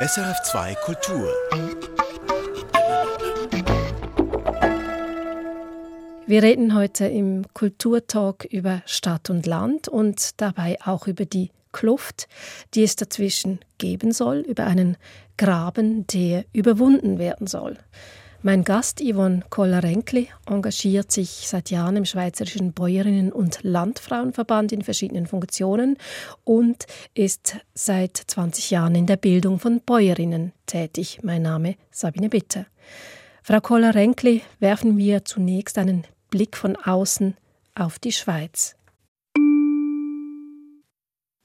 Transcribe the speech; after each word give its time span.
SRF2 0.00 0.76
Kultur. 0.76 1.28
Wir 6.24 6.42
reden 6.44 6.72
heute 6.76 7.06
im 7.06 7.52
Kulturtalk 7.52 8.44
über 8.44 8.80
Stadt 8.86 9.28
und 9.28 9.44
Land 9.44 9.88
und 9.88 10.40
dabei 10.40 10.78
auch 10.84 11.08
über 11.08 11.24
die 11.24 11.50
Kluft, 11.72 12.28
die 12.74 12.84
es 12.84 12.94
dazwischen 12.94 13.58
geben 13.78 14.12
soll, 14.12 14.38
über 14.38 14.66
einen 14.66 14.96
Graben, 15.36 16.06
der 16.06 16.44
überwunden 16.52 17.18
werden 17.18 17.48
soll. 17.48 17.76
Mein 18.40 18.62
Gast 18.62 19.00
Yvonne 19.00 19.42
Koller-Renkli 19.50 20.28
engagiert 20.46 21.10
sich 21.10 21.48
seit 21.48 21.70
Jahren 21.70 21.96
im 21.96 22.04
Schweizerischen 22.04 22.72
Bäuerinnen- 22.72 23.32
und 23.32 23.58
Landfrauenverband 23.64 24.70
in 24.70 24.82
verschiedenen 24.82 25.26
Funktionen 25.26 25.96
und 26.44 26.86
ist 27.14 27.56
seit 27.74 28.16
20 28.16 28.70
Jahren 28.70 28.94
in 28.94 29.06
der 29.06 29.16
Bildung 29.16 29.58
von 29.58 29.80
Bäuerinnen 29.80 30.52
tätig. 30.66 31.18
Mein 31.24 31.42
Name 31.42 31.74
Sabine 31.90 32.28
Bitter. 32.28 32.66
Frau 33.42 33.60
Koller-Renkli, 33.60 34.42
werfen 34.60 34.96
wir 34.98 35.24
zunächst 35.24 35.76
einen 35.76 36.04
Blick 36.30 36.56
von 36.56 36.76
außen 36.76 37.36
auf 37.74 37.98
die 37.98 38.12
Schweiz. 38.12 38.76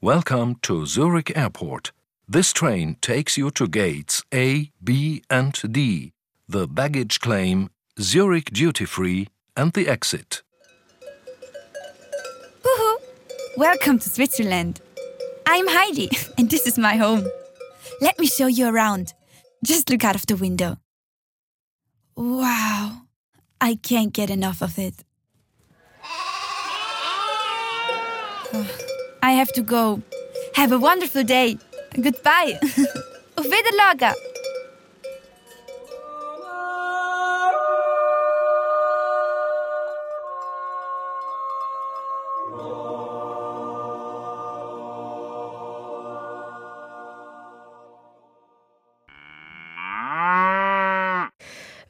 Welcome 0.00 0.56
to 0.62 0.84
Zurich 0.84 1.34
Airport. 1.34 1.92
This 2.30 2.52
train 2.52 2.98
takes 3.00 3.36
you 3.36 3.50
to 3.50 3.66
gates 3.68 4.22
A, 4.32 4.66
B, 4.80 5.22
and 5.28 5.60
D 5.64 6.14
the 6.48 6.68
baggage 6.68 7.20
claim, 7.20 7.70
Zurich 8.00 8.50
duty 8.50 8.84
free, 8.84 9.28
and 9.56 9.72
the 9.72 9.88
exit. 9.88 10.42
Woohoo! 12.62 12.96
Welcome 13.56 13.98
to 13.98 14.08
Switzerland. 14.08 14.80
I'm 15.46 15.66
Heidi, 15.68 16.10
and 16.38 16.50
this 16.50 16.66
is 16.66 16.78
my 16.78 16.96
home. 16.96 17.26
Let 18.00 18.18
me 18.18 18.26
show 18.26 18.46
you 18.46 18.66
around. 18.68 19.14
Just 19.64 19.88
look 19.88 20.04
out 20.04 20.16
of 20.16 20.26
the 20.26 20.36
window. 20.36 20.76
Wow, 22.16 23.02
I 23.60 23.76
can't 23.76 24.12
get 24.12 24.30
enough 24.30 24.62
of 24.62 24.78
it. 24.78 24.94
I 29.22 29.32
have 29.32 29.52
to 29.54 29.62
go. 29.62 30.02
Have 30.54 30.72
a 30.72 30.78
wonderful 30.78 31.24
day. 31.24 31.58
Goodbye. 32.00 32.58
Auf 33.38 33.46
Wiederlager. 33.46 34.14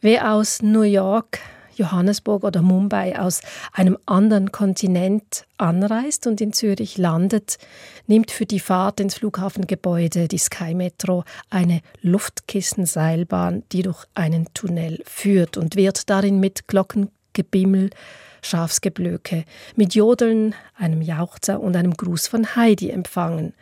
Wer 0.04 0.34
aus 0.34 0.60
New 0.60 0.82
York, 0.82 1.38
Johannesburg 1.76 2.44
oder 2.44 2.60
Mumbai 2.60 3.18
aus 3.18 3.40
einem 3.72 3.96
anderen 4.04 4.52
Kontinent 4.52 5.46
anreist 5.56 6.26
und 6.26 6.42
in 6.42 6.52
Zürich 6.52 6.98
landet, 6.98 7.56
nimmt 8.06 8.30
für 8.30 8.44
die 8.44 8.60
Fahrt 8.60 9.00
ins 9.00 9.14
Flughafengebäude, 9.14 10.28
die 10.28 10.36
Sky 10.36 10.74
Metro, 10.74 11.24
eine 11.48 11.80
Luftkissenseilbahn, 12.02 13.62
die 13.72 13.80
durch 13.80 14.04
einen 14.14 14.52
Tunnel 14.52 15.02
führt 15.06 15.56
und 15.56 15.74
wird 15.74 16.10
darin 16.10 16.38
mit 16.38 16.68
Glockengebimmel, 16.68 17.88
Schafsgeblöke, 18.42 19.46
mit 19.74 19.94
Jodeln, 19.94 20.54
einem 20.76 21.00
Jauchzer 21.00 21.60
und 21.60 21.76
einem 21.76 21.94
Gruß 21.94 22.26
von 22.26 22.56
Heidi 22.56 22.90
empfangen 22.90 23.54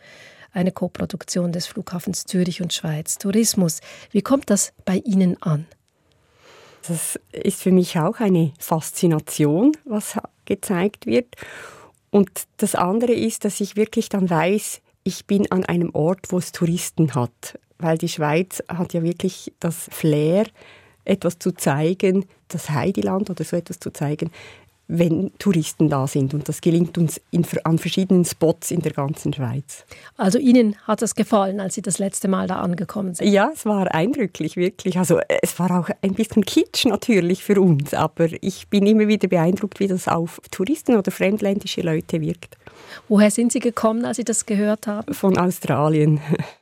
eine 0.52 0.72
Koproduktion 0.72 1.52
des 1.52 1.66
Flughafens 1.66 2.24
Zürich 2.24 2.60
und 2.60 2.74
Schweiz 2.74 3.16
Tourismus. 3.16 3.80
Wie 4.10 4.22
kommt 4.22 4.50
das 4.50 4.72
bei 4.84 4.96
Ihnen 4.96 5.40
an? 5.40 5.66
Das 6.86 7.18
ist 7.32 7.62
für 7.62 7.70
mich 7.70 7.98
auch 7.98 8.20
eine 8.20 8.52
Faszination, 8.58 9.72
was 9.84 10.18
gezeigt 10.44 11.06
wird. 11.06 11.36
Und 12.10 12.30
das 12.58 12.74
andere 12.74 13.12
ist, 13.12 13.44
dass 13.44 13.60
ich 13.60 13.76
wirklich 13.76 14.08
dann 14.08 14.28
weiß, 14.28 14.80
ich 15.04 15.26
bin 15.26 15.50
an 15.50 15.64
einem 15.64 15.90
Ort, 15.94 16.30
wo 16.30 16.38
es 16.38 16.52
Touristen 16.52 17.14
hat. 17.14 17.58
Weil 17.78 17.98
die 17.98 18.08
Schweiz 18.08 18.62
hat 18.68 18.92
ja 18.92 19.02
wirklich 19.02 19.52
das 19.60 19.88
Flair, 19.90 20.46
etwas 21.04 21.38
zu 21.38 21.52
zeigen, 21.52 22.26
das 22.48 22.70
Heidiland 22.70 23.28
oder 23.30 23.42
so 23.42 23.56
etwas 23.56 23.80
zu 23.80 23.92
zeigen, 23.92 24.30
wenn 24.98 25.32
Touristen 25.38 25.88
da 25.88 26.06
sind. 26.06 26.34
Und 26.34 26.48
das 26.48 26.60
gelingt 26.60 26.98
uns 26.98 27.20
in, 27.30 27.46
an 27.64 27.78
verschiedenen 27.78 28.24
Spots 28.24 28.70
in 28.70 28.80
der 28.80 28.92
ganzen 28.92 29.32
Schweiz. 29.32 29.84
Also 30.16 30.38
Ihnen 30.38 30.76
hat 30.86 31.02
es 31.02 31.14
gefallen, 31.14 31.60
als 31.60 31.74
Sie 31.74 31.82
das 31.82 31.98
letzte 31.98 32.28
Mal 32.28 32.46
da 32.46 32.56
angekommen 32.56 33.14
sind? 33.14 33.28
Ja, 33.28 33.50
es 33.52 33.64
war 33.64 33.92
eindrücklich, 33.94 34.56
wirklich. 34.56 34.98
Also 34.98 35.20
es 35.42 35.58
war 35.58 35.70
auch 35.78 35.88
ein 36.02 36.14
bisschen 36.14 36.44
kitsch 36.44 36.84
natürlich 36.84 37.42
für 37.42 37.60
uns, 37.60 37.94
aber 37.94 38.28
ich 38.42 38.68
bin 38.68 38.86
immer 38.86 39.08
wieder 39.08 39.28
beeindruckt, 39.28 39.80
wie 39.80 39.88
das 39.88 40.08
auf 40.08 40.40
Touristen 40.50 40.96
oder 40.96 41.10
fremdländische 41.10 41.80
Leute 41.80 42.20
wirkt. 42.20 42.58
Woher 43.08 43.30
sind 43.30 43.52
Sie 43.52 43.60
gekommen, 43.60 44.04
als 44.04 44.18
Sie 44.18 44.24
das 44.24 44.44
gehört 44.46 44.86
haben? 44.86 45.12
Von 45.14 45.38
Australien. 45.38 46.20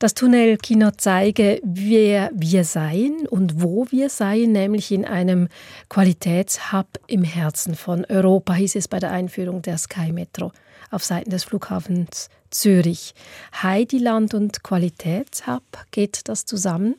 Das 0.00 0.14
Tunnelkino 0.14 0.92
zeige, 0.96 1.60
wer 1.62 2.30
wir 2.32 2.64
seien 2.64 3.28
und 3.28 3.60
wo 3.60 3.86
wir 3.90 4.08
seien, 4.08 4.50
nämlich 4.50 4.92
in 4.92 5.04
einem 5.04 5.48
Qualitätshub 5.90 6.86
im 7.06 7.22
Herzen 7.22 7.74
von 7.74 8.06
Europa, 8.06 8.54
hieß 8.54 8.76
es 8.76 8.88
bei 8.88 8.98
der 8.98 9.10
Einführung 9.10 9.60
der 9.60 9.76
Sky 9.76 10.10
Metro 10.10 10.52
auf 10.90 11.04
Seiten 11.04 11.28
des 11.28 11.44
Flughafens 11.44 12.30
Zürich. 12.48 13.14
Heidiland 13.62 14.32
und 14.32 14.62
Qualitätshub, 14.62 15.64
geht 15.90 16.30
das 16.30 16.46
zusammen? 16.46 16.94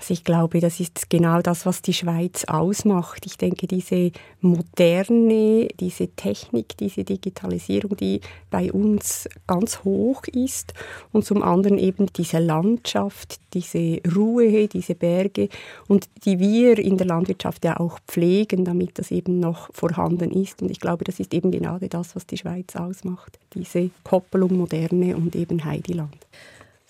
Also 0.00 0.14
ich 0.14 0.24
glaube, 0.24 0.60
das 0.60 0.80
ist 0.80 1.10
genau 1.10 1.42
das, 1.42 1.66
was 1.66 1.82
die 1.82 1.92
Schweiz 1.92 2.46
ausmacht. 2.46 3.26
Ich 3.26 3.36
denke, 3.36 3.66
diese 3.66 4.12
moderne, 4.40 5.68
diese 5.78 6.08
Technik, 6.08 6.74
diese 6.78 7.04
Digitalisierung, 7.04 7.98
die 7.98 8.22
bei 8.50 8.72
uns 8.72 9.28
ganz 9.46 9.84
hoch 9.84 10.22
ist 10.32 10.72
und 11.12 11.26
zum 11.26 11.42
anderen 11.42 11.76
eben 11.76 12.06
diese 12.16 12.38
Landschaft, 12.38 13.40
diese 13.52 14.00
Ruhe, 14.16 14.68
diese 14.68 14.94
Berge 14.94 15.50
und 15.86 16.08
die 16.24 16.38
wir 16.38 16.78
in 16.78 16.96
der 16.96 17.06
Landwirtschaft 17.06 17.62
ja 17.66 17.78
auch 17.78 17.98
pflegen, 18.06 18.64
damit 18.64 18.98
das 18.98 19.10
eben 19.10 19.38
noch 19.38 19.68
vorhanden 19.74 20.30
ist. 20.30 20.62
Und 20.62 20.70
ich 20.70 20.80
glaube, 20.80 21.04
das 21.04 21.20
ist 21.20 21.34
eben 21.34 21.50
genau 21.50 21.76
das, 21.78 22.16
was 22.16 22.26
die 22.26 22.38
Schweiz 22.38 22.74
ausmacht. 22.74 23.38
Diese 23.52 23.90
Koppelung 24.02 24.56
Moderne 24.56 25.14
und 25.14 25.36
eben 25.36 25.62
Heidiland. 25.62 26.16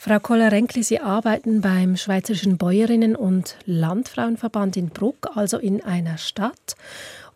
Frau 0.02 0.18
Koller-Renkli, 0.18 0.82
Sie 0.82 0.98
arbeiten 0.98 1.60
beim 1.60 1.94
Schweizerischen 1.94 2.56
Bäuerinnen- 2.56 3.14
und 3.14 3.56
Landfrauenverband 3.66 4.78
in 4.78 4.88
Bruck, 4.88 5.36
also 5.36 5.58
in 5.58 5.84
einer 5.84 6.16
Stadt, 6.16 6.74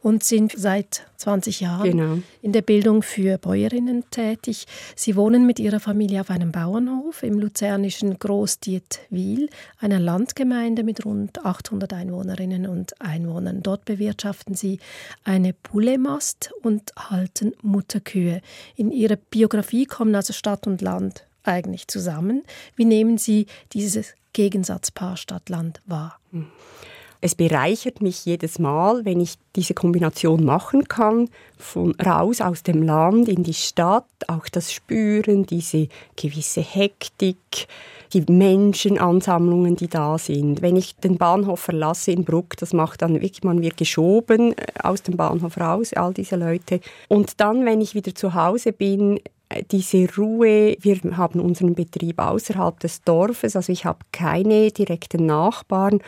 und 0.00 0.24
sind 0.24 0.52
seit 0.56 1.02
20 1.18 1.60
Jahren 1.60 1.90
genau. 1.90 2.18
in 2.40 2.52
der 2.52 2.62
Bildung 2.62 3.02
für 3.02 3.36
Bäuerinnen 3.36 4.04
tätig. 4.10 4.64
Sie 4.96 5.14
wohnen 5.14 5.44
mit 5.44 5.58
Ihrer 5.58 5.78
Familie 5.78 6.22
auf 6.22 6.30
einem 6.30 6.52
Bauernhof 6.52 7.22
im 7.22 7.38
luzernischen 7.38 8.18
Großdietwil, 8.18 9.50
einer 9.78 10.00
Landgemeinde 10.00 10.84
mit 10.84 11.04
rund 11.04 11.44
800 11.44 11.92
Einwohnerinnen 11.92 12.66
und 12.66 12.98
Einwohnern. 12.98 13.62
Dort 13.62 13.84
bewirtschaften 13.84 14.54
Sie 14.54 14.78
eine 15.22 15.52
Pullemast 15.52 16.50
und 16.62 16.92
halten 16.96 17.52
Mutterkühe. 17.60 18.40
In 18.74 18.90
Ihrer 18.90 19.16
Biografie 19.16 19.84
kommen 19.84 20.14
also 20.14 20.32
Stadt 20.32 20.66
und 20.66 20.80
Land 20.80 21.26
eigentlich 21.44 21.88
zusammen? 21.88 22.42
Wie 22.76 22.84
nehmen 22.84 23.18
Sie 23.18 23.46
dieses 23.72 24.14
Gegensatzpaar 24.32 25.16
Stadt-Land 25.16 25.80
wahr? 25.86 26.18
Es 27.20 27.34
bereichert 27.34 28.02
mich 28.02 28.26
jedes 28.26 28.58
Mal, 28.58 29.06
wenn 29.06 29.18
ich 29.18 29.36
diese 29.56 29.72
Kombination 29.72 30.44
machen 30.44 30.88
kann, 30.88 31.30
von 31.56 31.94
raus 31.94 32.42
aus 32.42 32.62
dem 32.62 32.82
Land 32.82 33.30
in 33.30 33.42
die 33.42 33.54
Stadt, 33.54 34.04
auch 34.26 34.46
das 34.46 34.74
Spüren, 34.74 35.46
diese 35.46 35.88
gewisse 36.16 36.60
Hektik, 36.60 37.66
die 38.12 38.30
Menschenansammlungen, 38.30 39.74
die 39.74 39.88
da 39.88 40.18
sind. 40.18 40.60
Wenn 40.60 40.76
ich 40.76 40.96
den 40.96 41.16
Bahnhof 41.16 41.60
verlasse 41.60 42.12
in 42.12 42.24
Bruck, 42.24 42.58
das 42.58 42.74
macht 42.74 43.00
dann 43.00 43.14
wirklich, 43.14 43.42
man 43.42 43.62
wird 43.62 43.78
geschoben 43.78 44.52
äh, 44.52 44.66
aus 44.82 45.02
dem 45.02 45.16
Bahnhof 45.16 45.58
raus, 45.58 45.94
all 45.94 46.12
diese 46.12 46.36
Leute. 46.36 46.80
Und 47.08 47.40
dann, 47.40 47.64
wenn 47.64 47.80
ich 47.80 47.94
wieder 47.94 48.14
zu 48.14 48.34
Hause 48.34 48.72
bin, 48.72 49.18
diese 49.70 50.06
Ruhe, 50.16 50.76
wir 50.80 50.98
haben 51.16 51.40
unseren 51.40 51.74
Betrieb 51.74 52.18
außerhalb 52.18 52.78
des 52.80 53.02
Dorfes, 53.02 53.56
also 53.56 53.72
ich 53.72 53.84
habe 53.84 53.98
keine 54.12 54.70
direkten 54.70 55.26
Nachbarn. 55.26 56.00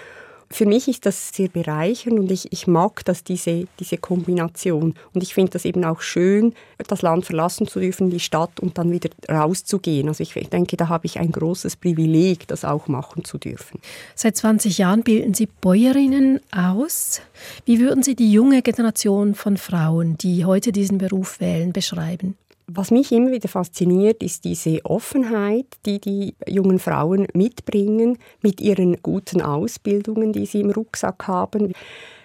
Für 0.49 0.65
mich 0.65 0.87
ist 0.87 1.05
das 1.07 1.31
sehr 1.31 1.49
bereichernd 1.49 2.21
und 2.21 2.31
ich, 2.31 2.53
ich 2.53 2.69
mag 2.69 3.05
das, 3.05 3.25
diese, 3.25 3.67
diese 3.81 3.99
Kombination. 3.99 4.95
Und 5.13 5.23
ich 5.25 5.35
finde 5.35 5.51
das 5.51 5.65
eben 5.65 5.85
auch 5.85 6.01
schön, 6.01 6.55
das 6.87 7.03
Land 7.03 7.27
verlassen 7.27 7.67
zu 7.67 7.81
dürfen, 7.81 8.11
die 8.11 8.21
Stadt 8.21 8.61
und 8.61 8.79
dann 8.79 8.93
wieder 8.93 9.11
rauszugehen. 9.29 10.07
Also 10.07 10.23
ich 10.23 10.35
denke, 10.35 10.77
da 10.77 10.89
habe 10.89 11.07
ich 11.07 11.19
ein 11.19 11.33
großes 11.33 11.77
Privileg, 11.77 12.47
das 12.47 12.65
auch 12.65 12.87
machen 12.87 13.25
zu 13.25 13.39
dürfen. 13.39 13.81
Seit 14.15 14.37
20 14.37 14.79
Jahren 14.79 15.03
bilden 15.03 15.35
Sie 15.35 15.47
Bäuerinnen 15.47 16.39
aus. 16.53 17.21
Wie 17.65 17.81
würden 17.81 18.05
Sie 18.05 18.15
die 18.15 18.31
junge 18.31 18.63
Generation 18.63 19.35
von 19.35 19.57
Frauen, 19.57 20.17
die 20.17 20.45
heute 20.45 20.71
diesen 20.71 20.99
Beruf 20.99 21.41
wählen, 21.41 21.73
beschreiben? 21.73 22.37
Was 22.69 22.91
mich 22.91 23.13
immer 23.13 23.31
wieder 23.31 23.49
fasziniert, 23.49 24.23
ist 24.25 24.45
diese 24.45 24.85
Offenheit, 24.85 25.67
die 25.87 26.01
die 26.01 26.35
jungen 26.49 26.81
Frauen 26.81 27.29
mitbringen 27.33 28.19
mit 28.43 28.61
ihren 28.61 29.01
guten 29.03 29.41
Ausbildungen, 29.41 30.33
die 30.33 30.47
sie 30.47 30.61
im 30.61 30.71
Rucksack 30.71 31.29
haben 31.29 31.73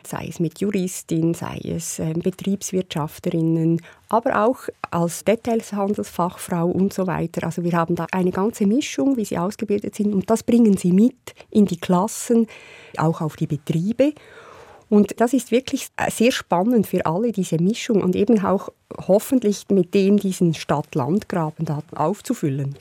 sei 0.06 0.28
es 0.30 0.40
mit 0.40 0.60
Juristin, 0.60 1.34
sei 1.34 1.60
es 1.64 2.00
äh, 2.00 2.14
Betriebswirtschafterinnen, 2.14 3.82
aber 4.10 4.46
auch 4.46 4.60
als 4.90 5.24
Detailhandelsfachfrau 5.24 6.68
und 6.68 6.94
so 6.94 7.08
weiter. 7.08 7.46
Also 7.46 7.64
wir 7.64 7.74
haben 7.74 7.96
da 7.96 8.08
eine 8.12 8.32
ganze 8.32 8.66
Mischung, 8.66 9.18
wie 9.18 9.26
sie 9.26 9.38
ausgebildet 9.38 9.96
sind 9.96 10.14
und 10.14 10.30
das 10.30 10.44
bringen 10.44 10.78
sie 10.78 10.92
mit 10.92 11.34
in 11.50 11.66
die 11.66 11.78
Klassen, 11.78 12.48
auch 12.98 13.22
auf 13.22 13.36
die 13.36 13.48
Betriebe. 13.48 14.14
Und 14.92 15.22
das 15.22 15.32
ist 15.32 15.52
wirklich 15.52 15.88
äh, 15.96 16.12
sehr 16.12 16.34
spannend 16.34 16.86
für 16.86 17.06
alle, 17.06 17.32
diese 17.32 17.58
Mischung 17.62 18.04
und 18.04 18.14
eben 18.14 18.44
auch 18.44 18.68
hoffentlich 19.08 19.68
mit 19.70 19.94
dem 19.94 20.18
diesen 20.18 20.54
Stadt-Land-Graben 20.54 21.64
da 21.64 21.82
aufzufüllen. 21.96 22.76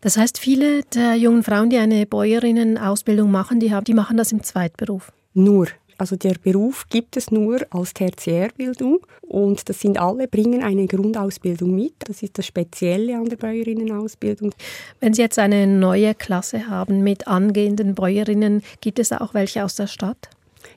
Das 0.00 0.16
heißt, 0.16 0.38
viele 0.38 0.84
der 0.94 1.16
jungen 1.16 1.42
Frauen, 1.42 1.68
die 1.68 1.78
eine 1.78 2.06
Bäuerinnenausbildung 2.06 3.32
machen, 3.32 3.58
die, 3.58 3.74
haben, 3.74 3.82
die 3.82 3.94
machen 3.94 4.16
das 4.16 4.30
im 4.30 4.44
Zweitberuf? 4.44 5.10
Nur. 5.34 5.66
Also 5.98 6.14
der 6.14 6.34
Beruf 6.34 6.86
gibt 6.88 7.16
es 7.16 7.32
nur 7.32 7.66
als 7.70 7.94
Tertiärbildung 7.94 9.00
und 9.22 9.68
das 9.68 9.80
sind 9.80 9.98
alle, 9.98 10.28
bringen 10.28 10.62
eine 10.62 10.86
Grundausbildung 10.86 11.74
mit. 11.74 11.94
Das 12.06 12.22
ist 12.22 12.38
das 12.38 12.46
Spezielle 12.46 13.16
an 13.16 13.24
der 13.24 13.38
Bäuerinnenausbildung. 13.38 14.52
Wenn 15.00 15.14
Sie 15.14 15.22
jetzt 15.22 15.38
eine 15.40 15.66
neue 15.66 16.14
Klasse 16.14 16.68
haben 16.68 17.02
mit 17.02 17.26
angehenden 17.26 17.96
Bäuerinnen, 17.96 18.62
gibt 18.80 19.00
es 19.00 19.10
auch 19.10 19.34
welche 19.34 19.64
aus 19.64 19.74
der 19.74 19.88
Stadt? 19.88 20.28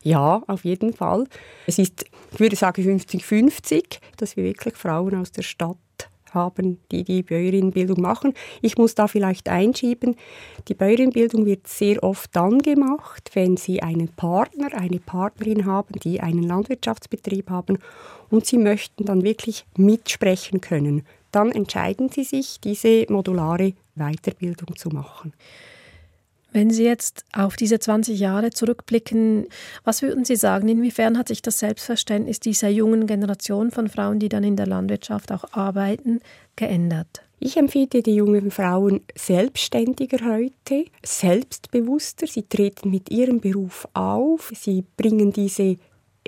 Ja, 0.03 0.43
auf 0.47 0.65
jeden 0.65 0.93
Fall. 0.93 1.25
Es 1.67 1.79
ist, 1.79 2.05
ich 2.31 2.39
würde 2.39 2.55
sagen, 2.55 2.81
50-50, 2.81 3.99
dass 4.17 4.35
wir 4.37 4.43
wirklich 4.43 4.75
Frauen 4.75 5.15
aus 5.15 5.31
der 5.31 5.43
Stadt 5.43 5.77
haben, 6.33 6.79
die 6.91 7.03
die 7.03 7.23
Bäuerinnenbildung 7.23 8.01
machen. 8.01 8.33
Ich 8.61 8.77
muss 8.77 8.95
da 8.95 9.07
vielleicht 9.07 9.49
einschieben, 9.49 10.15
die 10.67 10.73
Bäuerinnenbildung 10.73 11.45
wird 11.45 11.67
sehr 11.67 12.03
oft 12.03 12.35
dann 12.35 12.59
gemacht, 12.59 13.31
wenn 13.33 13.57
Sie 13.57 13.81
einen 13.81 14.09
Partner, 14.09 14.73
eine 14.73 14.99
Partnerin 14.99 15.65
haben, 15.65 15.99
die 15.99 16.21
einen 16.21 16.43
Landwirtschaftsbetrieb 16.43 17.49
haben 17.49 17.79
und 18.29 18.45
Sie 18.45 18.57
möchten 18.57 19.05
dann 19.05 19.23
wirklich 19.23 19.65
mitsprechen 19.77 20.61
können. 20.61 21.05
Dann 21.31 21.51
entscheiden 21.51 22.09
Sie 22.09 22.23
sich, 22.23 22.59
diese 22.59 23.05
modulare 23.09 23.73
Weiterbildung 23.95 24.75
zu 24.75 24.89
machen. 24.89 25.33
Wenn 26.51 26.71
Sie 26.71 26.83
jetzt 26.83 27.25
auf 27.31 27.55
diese 27.55 27.79
20 27.79 28.19
Jahre 28.19 28.49
zurückblicken, 28.49 29.47
was 29.83 30.01
würden 30.01 30.25
Sie 30.25 30.35
sagen, 30.35 30.67
inwiefern 30.67 31.17
hat 31.17 31.27
sich 31.27 31.41
das 31.41 31.59
Selbstverständnis 31.59 32.39
dieser 32.39 32.69
jungen 32.69 33.05
Generation 33.05 33.69
von 33.69 33.87
Frauen, 33.87 34.19
die 34.19 34.29
dann 34.29 34.43
in 34.43 34.55
der 34.55 34.65
Landwirtschaft 34.65 35.31
auch 35.31 35.53
arbeiten, 35.53 36.21
geändert? 36.55 37.21
Ich 37.39 37.55
empfehle 37.55 38.03
die 38.03 38.15
jungen 38.15 38.51
Frauen 38.51 39.01
selbstständiger 39.15 40.25
heute, 40.25 40.85
selbstbewusster. 41.05 42.27
Sie 42.27 42.43
treten 42.43 42.89
mit 42.89 43.11
ihrem 43.11 43.39
Beruf 43.39 43.87
auf, 43.93 44.51
sie 44.53 44.83
bringen 44.97 45.31
diese 45.31 45.77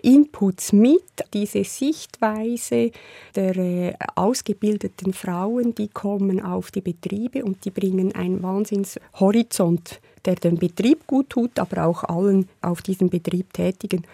Inputs 0.01 0.71
mit, 0.71 1.03
diese 1.33 1.63
Sichtweise 1.63 2.91
der 3.35 3.57
äh, 3.57 3.93
ausgebildeten 4.15 5.13
Frauen, 5.13 5.75
die 5.75 5.89
kommen 5.89 6.41
auf 6.41 6.71
die 6.71 6.81
Betriebe 6.81 7.43
und 7.43 7.65
die 7.65 7.71
bringen 7.71 8.15
einen 8.15 8.41
Wahnsinnshorizont 8.41 9.99
der 10.25 10.35
dem 10.35 10.57
Betrieb 10.57 11.07
gut 11.07 11.29
tut, 11.29 11.59
aber 11.59 11.85
auch 11.85 12.03
allen 12.03 12.47
auf 12.61 12.81
diesem 12.81 13.09
Betrieb 13.09 13.53
tätigen. 13.53 14.05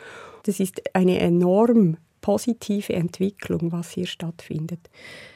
Das 0.44 0.59
ist 0.59 0.81
eine 0.94 1.19
enorm 1.19 1.98
positive 2.21 2.94
Entwicklung, 2.94 3.71
was 3.71 3.92
hier 3.92 4.07
stattfindet. 4.07 4.80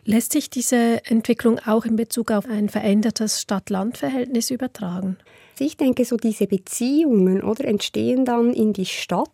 Lässt 0.04 0.34
sich 0.34 0.50
diese 0.50 1.06
Entwicklung 1.06 1.60
auch 1.60 1.86
in 1.86 1.96
Bezug 1.96 2.32
auf 2.32 2.46
ein 2.50 2.70
verändertes 2.70 3.42
Stadt-Land-Verhältnis 3.42 4.50
übertragen? 4.50 5.18
Ich 5.60 5.78
denke, 5.78 6.06
so 6.06 6.18
diese 6.18 6.48
Beziehungen 6.48 7.44
oder 7.44 7.66
entstehen 7.66 8.26
dann 8.26 8.54
in 8.54 8.74
die 8.74 8.88
Stadt 8.88 9.30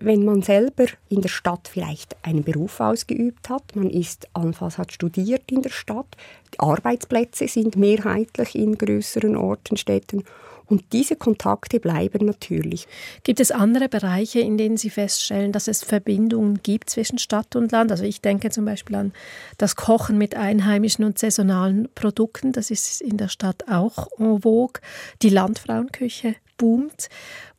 wenn 0.00 0.24
man 0.24 0.42
selber 0.42 0.86
in 1.08 1.22
der 1.22 1.28
Stadt 1.28 1.68
vielleicht 1.68 2.16
einen 2.22 2.44
Beruf 2.44 2.80
ausgeübt 2.80 3.48
hat, 3.48 3.74
man 3.74 3.90
ist 3.90 4.28
allenfalls 4.32 4.78
hat 4.78 4.92
studiert 4.92 5.50
in 5.50 5.62
der 5.62 5.70
Stadt, 5.70 6.16
die 6.54 6.60
Arbeitsplätze 6.60 7.48
sind 7.48 7.76
mehrheitlich 7.76 8.54
in 8.54 8.78
größeren 8.78 9.36
Orten, 9.36 9.76
Städten 9.76 10.24
und 10.68 10.92
diese 10.92 11.16
Kontakte 11.16 11.80
bleiben 11.80 12.26
natürlich. 12.26 12.86
Gibt 13.22 13.40
es 13.40 13.50
andere 13.50 13.88
Bereiche, 13.88 14.40
in 14.40 14.58
denen 14.58 14.76
Sie 14.76 14.90
feststellen, 14.90 15.52
dass 15.52 15.66
es 15.66 15.82
Verbindungen 15.82 16.60
gibt 16.62 16.90
zwischen 16.90 17.18
Stadt 17.18 17.56
und 17.56 17.72
Land? 17.72 17.90
Also 17.90 18.04
ich 18.04 18.20
denke 18.20 18.50
zum 18.50 18.64
Beispiel 18.64 18.96
an 18.96 19.12
das 19.56 19.76
Kochen 19.76 20.18
mit 20.18 20.36
einheimischen 20.36 21.04
und 21.04 21.18
saisonalen 21.18 21.88
Produkten. 21.94 22.52
Das 22.52 22.70
ist 22.70 23.00
in 23.00 23.16
der 23.16 23.28
Stadt 23.28 23.64
auch 23.68 24.08
en 24.18 24.42
vogue. 24.42 24.80
Die 25.22 25.30
Landfrauenküche 25.30 26.34
boomt, 26.58 27.08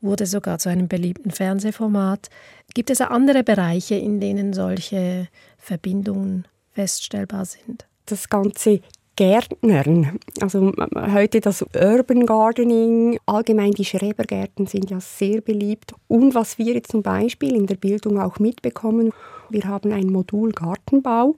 wurde 0.01 0.25
sogar 0.25 0.59
zu 0.59 0.69
einem 0.69 0.87
beliebten 0.87 1.31
Fernsehformat. 1.31 2.29
Gibt 2.75 2.91
es 2.91 3.01
andere 3.01 3.43
Bereiche, 3.43 3.95
in 3.95 4.19
denen 4.19 4.53
solche 4.53 5.27
Verbindungen 5.57 6.47
feststellbar 6.71 7.45
sind? 7.45 7.87
Das 8.05 8.29
ganze 8.29 8.81
Gärtnern. 9.19 10.17
Also 10.39 10.71
heute 11.13 11.41
das 11.41 11.65
Urban 11.75 12.25
Gardening, 12.25 13.19
allgemein 13.25 13.71
die 13.71 13.83
Schrebergärten 13.83 14.65
sind 14.65 14.89
ja 14.89 15.01
sehr 15.01 15.41
beliebt. 15.41 15.93
Und 16.07 16.35
was 16.35 16.57
wir 16.57 16.73
jetzt 16.73 16.93
zum 16.93 17.03
Beispiel 17.03 17.53
in 17.53 17.67
der 17.67 17.75
Bildung 17.75 18.17
auch 18.17 18.39
mitbekommen, 18.39 19.11
wir 19.49 19.65
haben 19.65 19.91
ein 19.91 20.07
Modul 20.07 20.53
Gartenbau. 20.53 21.35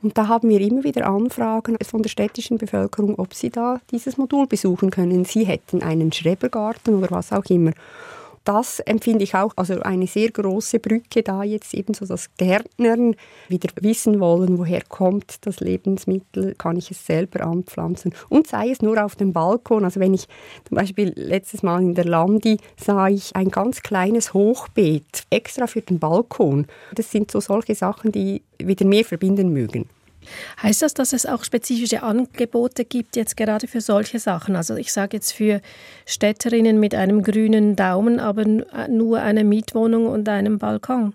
Und 0.00 0.16
da 0.16 0.28
haben 0.28 0.48
wir 0.48 0.60
immer 0.60 0.84
wieder 0.84 1.08
Anfragen 1.08 1.76
von 1.84 2.04
der 2.04 2.08
städtischen 2.08 2.56
Bevölkerung, 2.56 3.18
ob 3.18 3.34
sie 3.34 3.50
da 3.50 3.80
dieses 3.90 4.16
Modul 4.16 4.46
besuchen 4.46 4.90
können. 4.90 5.24
Sie 5.24 5.44
hätten 5.44 5.82
einen 5.82 6.12
Schrebergarten 6.12 6.94
oder 6.94 7.10
was 7.10 7.32
auch 7.32 7.46
immer 7.46 7.72
das 8.48 8.80
empfinde 8.80 9.24
ich 9.24 9.34
auch 9.34 9.52
also 9.56 9.82
eine 9.82 10.06
sehr 10.06 10.30
große 10.30 10.78
Brücke 10.78 11.22
da 11.22 11.42
jetzt 11.42 11.74
eben 11.74 11.92
so 11.92 12.06
das 12.06 12.34
Gärtnern 12.38 13.14
wieder 13.48 13.68
wissen 13.82 14.20
wollen, 14.20 14.56
woher 14.56 14.80
kommt 14.88 15.46
das 15.46 15.60
Lebensmittel, 15.60 16.54
kann 16.54 16.78
ich 16.78 16.90
es 16.90 17.04
selber 17.04 17.44
anpflanzen 17.44 18.14
und 18.30 18.46
sei 18.46 18.70
es 18.70 18.80
nur 18.80 19.04
auf 19.04 19.16
dem 19.16 19.34
Balkon. 19.34 19.84
Also 19.84 20.00
wenn 20.00 20.14
ich 20.14 20.28
zum 20.66 20.76
Beispiel 20.76 21.12
letztes 21.14 21.62
Mal 21.62 21.82
in 21.82 21.94
der 21.94 22.06
Landi 22.06 22.56
sah 22.82 23.08
ich 23.08 23.36
ein 23.36 23.50
ganz 23.50 23.82
kleines 23.82 24.32
Hochbeet 24.32 25.24
extra 25.28 25.66
für 25.66 25.82
den 25.82 25.98
Balkon. 25.98 26.66
Das 26.94 27.10
sind 27.10 27.30
so 27.30 27.40
solche 27.40 27.74
Sachen, 27.74 28.12
die 28.12 28.40
wieder 28.58 28.86
mehr 28.86 29.04
verbinden 29.04 29.52
mögen. 29.52 29.90
Heißt 30.62 30.82
das, 30.82 30.94
dass 30.94 31.12
es 31.12 31.26
auch 31.26 31.44
spezifische 31.44 32.02
Angebote 32.02 32.84
gibt 32.84 33.16
jetzt 33.16 33.36
gerade 33.36 33.66
für 33.66 33.80
solche 33.80 34.18
Sachen? 34.18 34.56
Also 34.56 34.76
ich 34.76 34.92
sage 34.92 35.16
jetzt 35.16 35.32
für 35.32 35.60
Städterinnen 36.06 36.80
mit 36.80 36.94
einem 36.94 37.22
grünen 37.22 37.76
Daumen, 37.76 38.20
aber 38.20 38.44
nur 38.88 39.20
eine 39.20 39.44
Mietwohnung 39.44 40.06
und 40.06 40.28
einem 40.28 40.58
Balkon? 40.58 41.14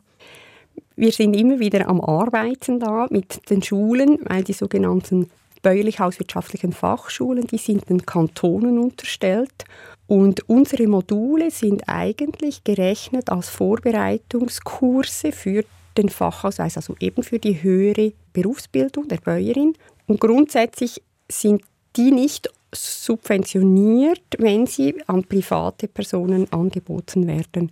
Wir 0.95 1.11
sind 1.11 1.35
immer 1.35 1.59
wieder 1.59 1.88
am 1.88 2.01
Arbeiten 2.01 2.79
da 2.79 3.07
mit 3.09 3.49
den 3.49 3.63
Schulen, 3.63 4.19
weil 4.25 4.43
die 4.43 4.53
sogenannten 4.53 5.29
bäuerlich-hauswirtschaftlichen 5.63 6.73
Fachschulen, 6.73 7.47
die 7.47 7.57
sind 7.57 7.89
den 7.89 8.05
Kantonen 8.05 8.77
unterstellt. 8.77 9.65
Und 10.05 10.47
unsere 10.49 10.88
Module 10.88 11.49
sind 11.49 11.83
eigentlich 11.88 12.63
gerechnet 12.63 13.29
als 13.29 13.49
Vorbereitungskurse 13.49 15.31
für 15.31 15.63
den 15.97 16.09
Fachausweis, 16.09 16.77
also 16.77 16.95
eben 17.00 17.23
für 17.23 17.39
die 17.39 17.62
höhere 17.62 18.13
Berufsbildung 18.33 19.07
der 19.07 19.17
Bäuerin. 19.17 19.73
Und 20.07 20.19
grundsätzlich 20.19 21.01
sind 21.29 21.62
die 21.95 22.12
nicht 22.12 22.50
subventioniert, 22.73 24.21
wenn 24.38 24.65
sie 24.65 24.95
an 25.07 25.23
private 25.23 25.88
Personen 25.88 26.51
angeboten 26.51 27.27
werden. 27.27 27.71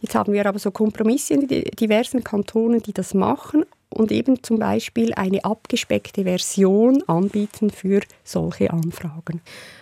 Jetzt 0.00 0.14
haben 0.14 0.32
wir 0.32 0.46
aber 0.46 0.60
so 0.60 0.70
Kompromisse 0.70 1.34
in 1.34 1.48
diversen 1.48 2.22
Kantonen, 2.22 2.80
die 2.80 2.92
das 2.92 3.14
machen 3.14 3.64
und 3.90 4.12
eben 4.12 4.42
zum 4.42 4.58
Beispiel 4.58 5.12
eine 5.14 5.44
abgespeckte 5.44 6.24
Version 6.24 7.02
anbieten 7.08 7.70
für 7.70 8.02
solche 8.22 8.70
Anfragen. 8.70 9.40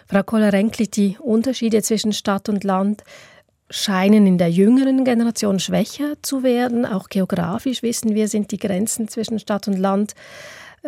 Frau 0.08 0.22
Kohler-Renkli, 0.22 0.88
die 0.88 1.16
Unterschiede 1.20 1.82
zwischen 1.82 2.12
Stadt 2.12 2.48
und 2.48 2.64
Land 2.64 3.02
scheinen 3.70 4.26
in 4.26 4.38
der 4.38 4.50
jüngeren 4.50 5.04
Generation 5.04 5.58
schwächer 5.58 6.14
zu 6.22 6.42
werden. 6.42 6.86
Auch 6.86 7.08
geografisch 7.08 7.82
wissen 7.82 8.14
wir, 8.14 8.28
sind 8.28 8.50
die 8.52 8.58
Grenzen 8.58 9.08
zwischen 9.08 9.38
Stadt 9.38 9.68
und 9.68 9.78
Land 9.78 10.14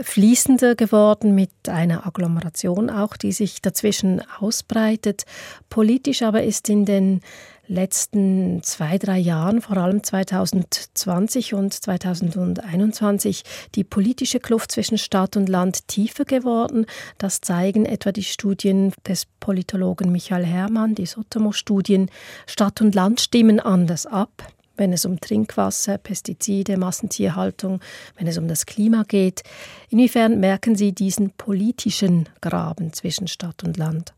fließender 0.00 0.75
geworden 0.75 1.35
mit 1.35 1.50
einer 1.68 2.06
Agglomeration 2.06 2.90
auch, 2.90 3.16
die 3.16 3.32
sich 3.32 3.61
dazwischen 3.62 4.23
ausbreitet. 4.38 5.25
Politisch 5.70 6.23
aber 6.23 6.44
ist 6.44 6.68
in 6.68 6.85
den 6.85 7.20
letzten 7.68 8.62
zwei, 8.62 8.98
drei 8.98 9.18
Jahren, 9.18 9.60
vor 9.60 9.76
allem 9.76 10.02
2020 10.02 11.54
und 11.54 11.72
2021, 11.72 13.44
die 13.75 13.84
politische 13.84 14.40
Kluft 14.40 14.72
zwischen 14.72 14.98
Stadt 14.98 15.37
und 15.37 15.48
Land 15.48 15.87
tiefer 15.88 16.25
geworden. 16.25 16.87
Das 17.18 17.40
zeigen 17.40 17.87
etwa 17.87 18.10
die 18.10 18.25
Studien 18.25 18.92
des 19.06 19.26
Politologen 19.40 20.10
Michael 20.10 20.44
Herrmann, 20.44 20.94
die 20.94 21.06
Sotomo-Studien. 21.06 22.10
Stadt 22.46 22.80
und 22.80 22.94
Land 22.94 23.20
stimmen 23.20 23.60
anders 23.60 24.06
ab. 24.06 24.52
wenn 24.80 24.92
es 24.92 25.04
um 25.04 25.18
Trinkwasser, 25.18 25.98
Pestizide, 25.98 26.76
Massentierhaltung, 26.76 27.80
wenn 28.16 28.28
es 28.28 28.38
um 28.38 28.46
das 28.46 28.64
Klima 28.64 29.02
geht. 29.02 29.42
Inwiefern 29.90 30.38
merken 30.38 30.76
Sie 30.76 30.92
diesen 30.92 31.30
politischen 31.30 32.28
Graben 32.40 32.92
zwischen 32.92 33.26
Stadt 33.26 33.64
und 33.64 33.76
Land? 33.76 34.14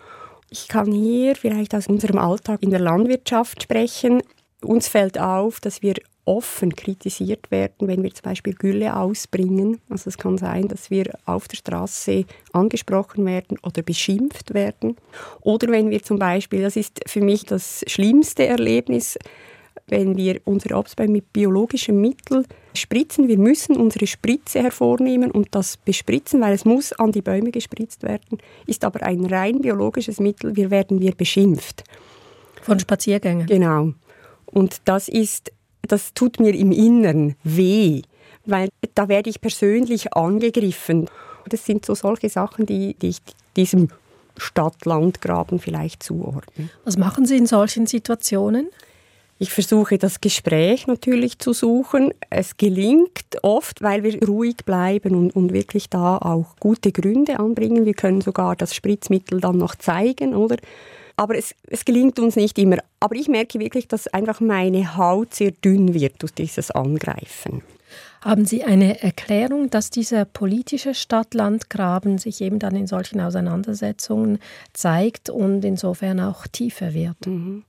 Ich 0.52 0.66
kann 0.66 0.90
hier 0.90 1.36
vielleicht 1.36 1.76
aus 1.76 1.86
unserem 1.86 2.18
Alltag 2.18 2.64
in 2.64 2.70
der 2.70 2.80
Landwirtschaft 2.80 3.62
sprechen. 3.62 4.20
Uns 4.62 4.88
fällt 4.88 5.16
auf, 5.16 5.60
dass 5.60 5.80
wir 5.80 5.94
offen 6.24 6.74
kritisiert 6.74 7.52
werden, 7.52 7.86
wenn 7.86 8.02
wir 8.02 8.12
zum 8.12 8.24
Beispiel 8.24 8.54
Gülle 8.54 8.96
ausbringen. 8.96 9.80
Also 9.88 10.10
es 10.10 10.18
kann 10.18 10.38
sein, 10.38 10.66
dass 10.66 10.90
wir 10.90 11.12
auf 11.24 11.46
der 11.46 11.56
Straße 11.56 12.24
angesprochen 12.52 13.24
werden 13.26 13.58
oder 13.62 13.82
beschimpft 13.82 14.52
werden. 14.52 14.96
Oder 15.40 15.68
wenn 15.68 15.90
wir 15.90 16.02
zum 16.02 16.18
Beispiel, 16.18 16.62
das 16.62 16.74
ist 16.74 17.00
für 17.06 17.20
mich 17.20 17.44
das 17.44 17.84
schlimmste 17.86 18.46
Erlebnis, 18.46 19.18
wenn 19.90 20.16
wir 20.16 20.40
unsere 20.44 20.76
Obstbäume 20.76 21.12
mit 21.12 21.32
biologischen 21.32 22.00
Mitteln 22.00 22.46
spritzen. 22.74 23.28
Wir 23.28 23.38
müssen 23.38 23.76
unsere 23.76 24.06
Spritze 24.06 24.62
hervornehmen 24.62 25.30
und 25.30 25.48
das 25.50 25.76
bespritzen, 25.76 26.40
weil 26.40 26.54
es 26.54 26.64
muss 26.64 26.92
an 26.92 27.12
die 27.12 27.22
Bäume 27.22 27.50
gespritzt 27.50 28.02
werden, 28.02 28.38
ist 28.66 28.84
aber 28.84 29.02
ein 29.02 29.24
rein 29.26 29.60
biologisches 29.60 30.20
Mittel. 30.20 30.56
Wir 30.56 30.70
werden 30.70 31.00
wir 31.00 31.14
beschimpft. 31.14 31.84
Von 32.62 32.78
Spaziergängen. 32.78 33.46
Genau. 33.46 33.92
Und 34.46 34.82
das 34.84 35.08
ist, 35.08 35.52
das 35.82 36.14
tut 36.14 36.40
mir 36.40 36.54
im 36.54 36.72
Inneren 36.72 37.36
weh, 37.42 38.02
weil 38.46 38.68
da 38.94 39.08
werde 39.08 39.30
ich 39.30 39.40
persönlich 39.40 40.12
angegriffen. 40.14 41.08
Das 41.48 41.64
sind 41.64 41.86
so 41.86 41.94
solche 41.94 42.28
Sachen, 42.28 42.66
die, 42.66 42.94
die 42.94 43.08
ich 43.08 43.18
diesem 43.56 43.88
Stadt-Land-Graben 44.36 45.58
vielleicht 45.58 46.02
zuordne. 46.02 46.70
Was 46.84 46.96
machen 46.96 47.26
Sie 47.26 47.36
in 47.36 47.46
solchen 47.46 47.86
Situationen? 47.86 48.68
Ich 49.42 49.52
versuche 49.52 49.96
das 49.96 50.20
Gespräch 50.20 50.86
natürlich 50.86 51.38
zu 51.38 51.54
suchen. 51.54 52.12
Es 52.28 52.58
gelingt 52.58 53.24
oft, 53.40 53.80
weil 53.80 54.02
wir 54.02 54.22
ruhig 54.22 54.56
bleiben 54.66 55.14
und, 55.14 55.34
und, 55.34 55.54
wirklich 55.54 55.88
da 55.88 56.18
auch 56.18 56.56
gute 56.60 56.92
Gründe 56.92 57.38
anbringen. 57.38 57.86
Wir 57.86 57.94
können 57.94 58.20
sogar 58.20 58.54
das 58.54 58.74
Spritzmittel 58.74 59.40
dann 59.40 59.56
noch 59.56 59.76
zeigen, 59.76 60.34
oder? 60.34 60.56
Aber 61.16 61.38
es, 61.38 61.54
es 61.68 61.86
gelingt 61.86 62.18
uns 62.18 62.36
nicht 62.36 62.58
immer. 62.58 62.76
Aber 63.00 63.14
ich 63.14 63.28
merke 63.28 63.58
wirklich, 63.58 63.88
dass 63.88 64.08
einfach 64.08 64.40
meine 64.40 64.98
Haut 64.98 65.32
sehr 65.32 65.52
dünn 65.52 65.94
wird 65.94 66.20
durch 66.20 66.34
dieses 66.34 66.70
Angreifen. 66.70 67.62
Haben 68.20 68.44
Sie 68.44 68.62
eine 68.62 69.02
Erklärung, 69.02 69.70
dass 69.70 69.88
dieser 69.88 70.26
politische 70.26 70.92
Stadt-Land-Graben 70.92 72.18
sich 72.18 72.42
eben 72.42 72.58
dann 72.58 72.76
in 72.76 72.86
solchen 72.86 73.22
Auseinandersetzungen 73.22 74.38
zeigt 74.74 75.30
und 75.30 75.64
insofern 75.64 76.20
auch 76.20 76.46
tiefer 76.46 76.92
wird? 76.92 77.26
Mhm 77.26 77.64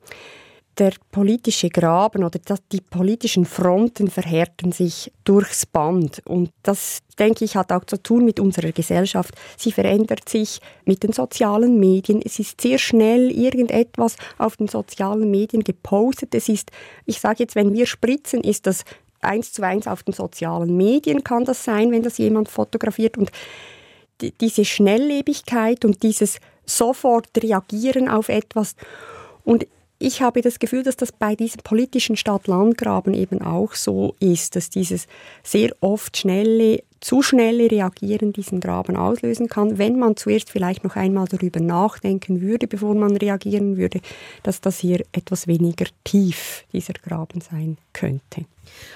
der 0.78 0.94
politische 1.12 1.70
Graben 1.70 2.24
oder 2.24 2.40
die 2.72 2.82
politischen 2.82 3.46
Fronten 3.46 4.10
verhärten 4.10 4.72
sich 4.72 5.12
durchs 5.24 5.66
Band. 5.66 6.22
Und 6.25 6.51
das, 6.63 7.00
denke 7.20 7.44
ich, 7.44 7.56
hat 7.56 7.72
auch 7.72 7.84
zu 7.84 8.01
tun 8.01 8.24
mit 8.24 8.40
unserer 8.40 8.72
Gesellschaft. 8.72 9.36
Sie 9.58 9.72
verändert 9.72 10.30
sich 10.30 10.60
mit 10.86 11.04
den 11.04 11.12
sozialen 11.12 11.80
Medien. 11.80 12.22
Es 12.24 12.40
ist 12.40 12.62
sehr 12.62 12.78
schnell 12.78 13.32
irgendetwas 13.32 14.16
auf 14.38 14.58
den 14.58 14.70
sozialen 14.70 15.30
Medien 15.30 15.63
gepostet. 15.63 16.34
Es 16.34 16.48
ist, 16.48 16.72
ich 17.06 17.20
sage 17.20 17.44
jetzt, 17.44 17.56
wenn 17.56 17.74
wir 17.74 17.86
spritzen, 17.86 18.42
ist 18.42 18.66
das 18.66 18.86
eins 19.20 19.54
zu 19.54 19.63
eins 19.63 19.88
auf 19.88 20.04
den 20.04 20.13
sozialen 20.13 20.75
Medien 20.78 21.24
kann 21.24 21.46
das 21.46 21.63
sein, 21.63 21.92
wenn 21.92 22.01
das 22.01 22.18
jemand 22.18 22.50
fotografiert. 22.50 23.18
Und 23.18 23.32
diese 24.40 24.66
Schnelllebigkeit 24.66 25.86
und 25.86 26.04
dieses 26.04 26.40
sofort 26.66 27.28
reagieren 27.38 28.08
auf 28.08 28.30
etwas. 28.30 28.75
Und 29.44 29.68
ich 30.01 30.22
habe 30.22 30.41
das 30.41 30.60
Gefühl, 30.60 30.84
dass 30.84 30.98
das 30.98 31.12
bei 31.12 31.36
diesem 31.36 31.62
politischen 31.63 32.17
Stadt-Land-Graben 32.17 33.13
eben 33.13 33.41
auch 33.41 33.75
so 33.75 34.15
ist, 34.20 34.55
dass 34.55 34.70
dieses 34.70 35.08
sehr 35.43 35.75
oft 35.79 36.17
schnelle, 36.17 36.84
zu 37.00 37.22
schnelle 37.22 37.70
Reagieren 37.70 38.34
diesen 38.34 38.60
Graben 38.60 38.96
auslösen 38.96 39.48
kann, 39.48 39.77
wenn 39.77 40.00
man 40.00 40.17
zuerst 40.17 40.50
vielleicht 40.50 40.84
noch 40.84 40.96
einmal 40.96 41.27
darüber 41.27 41.60
nachdenken 41.60 42.41
würde, 42.41 42.67
bevor 42.67 42.96
man 42.96 43.15
reagieren 43.15 43.77
würde, 43.77 44.01
dass 44.43 44.62
das 44.62 44.79
hier 44.79 45.03
etwas 45.12 45.48
weniger 45.48 45.86
tief 46.03 46.65
dieser 46.74 46.93
Graben 46.93 47.41
sein 47.41 47.77
könnte. 47.93 48.46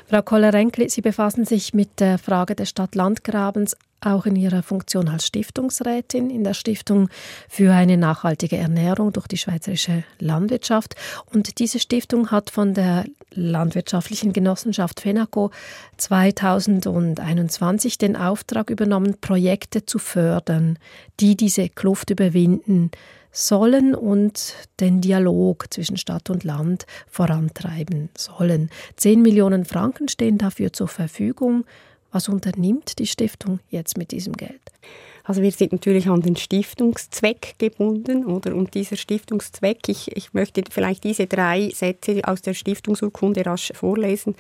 Frau 0.08 0.22
Koller-Renkli, 0.22 0.90
Sie 0.90 1.02
befassen 1.02 1.46
sich 1.46 1.74
mit 1.74 2.00
der 2.00 2.18
Frage 2.18 2.56
des 2.56 2.70
Stadt-Land-Grabens 2.70 3.76
auch 4.02 4.26
in 4.26 4.36
Ihrer 4.36 4.64
Funktion 4.64 5.08
als 5.08 5.26
Stiftungsrätin 5.26 6.30
in 6.30 6.44
der 6.44 6.54
Stiftung 6.54 7.08
für 7.50 7.74
eine 7.74 7.96
nachhaltige 7.98 8.58
Ernährung 8.58 9.14
durch 9.14 9.26
die 9.28 9.38
Schweizerische 9.38 10.04
Landwirtschaft. 10.20 10.96
Und 11.34 11.60
diese 11.60 11.80
Stiftung 11.80 12.32
hat 12.32 12.52
von 12.52 12.74
der 12.74 13.06
Landwirtschaftlichen 13.32 14.32
Genossenschaft 14.32 15.02
FENACO 15.02 15.52
2021 15.98 17.98
den 17.98 18.16
Auftrag 18.16 18.70
übernommen, 18.70 19.18
Projekte 19.20 19.86
zu 19.86 20.00
fördern, 20.00 20.80
die 21.20 21.36
diese 21.36 21.68
Kluft 21.70 22.12
überwinden 22.12 22.92
sollen 23.36 23.94
und 23.94 24.56
den 24.80 25.02
Dialog 25.02 25.66
zwischen 25.70 25.98
Stadt 25.98 26.30
und 26.30 26.44
Land 26.44 26.86
vorantreiben 27.08 28.10
sollen. 28.18 28.70
Zehn 28.96 29.22
Millionen 29.22 29.66
Franken 29.66 30.08
stehen 30.08 30.38
dafür 30.38 30.72
zur 30.72 30.88
Verfügung. 30.88 31.66
Was 32.12 32.30
unternimmt 32.30 32.98
die 32.98 33.08
Stiftung 33.08 33.60
jetzt 33.70 33.98
mit 33.98 34.12
diesem 34.12 34.34
Geld? 34.34 34.62
Also 35.26 35.42
wir 35.42 35.52
sind 35.52 35.74
natürlich 35.74 36.08
an 36.08 36.22
den 36.22 36.36
Stiftungszweck 36.36 37.56
gebunden, 37.58 38.26
oder? 38.26 38.56
Und 38.56 38.74
dieser 38.74 38.96
Stiftungszweck, 38.96 39.90
ich, 39.90 40.16
ich 40.16 40.34
möchte 40.34 40.64
vielleicht 40.70 41.04
diese 41.04 41.26
drei 41.26 41.72
Sätze 41.74 42.22
aus 42.24 42.42
der 42.42 42.54
Stiftungsurkunde 42.54 43.46
rasch 43.46 43.74
vorlesen. 43.74 44.36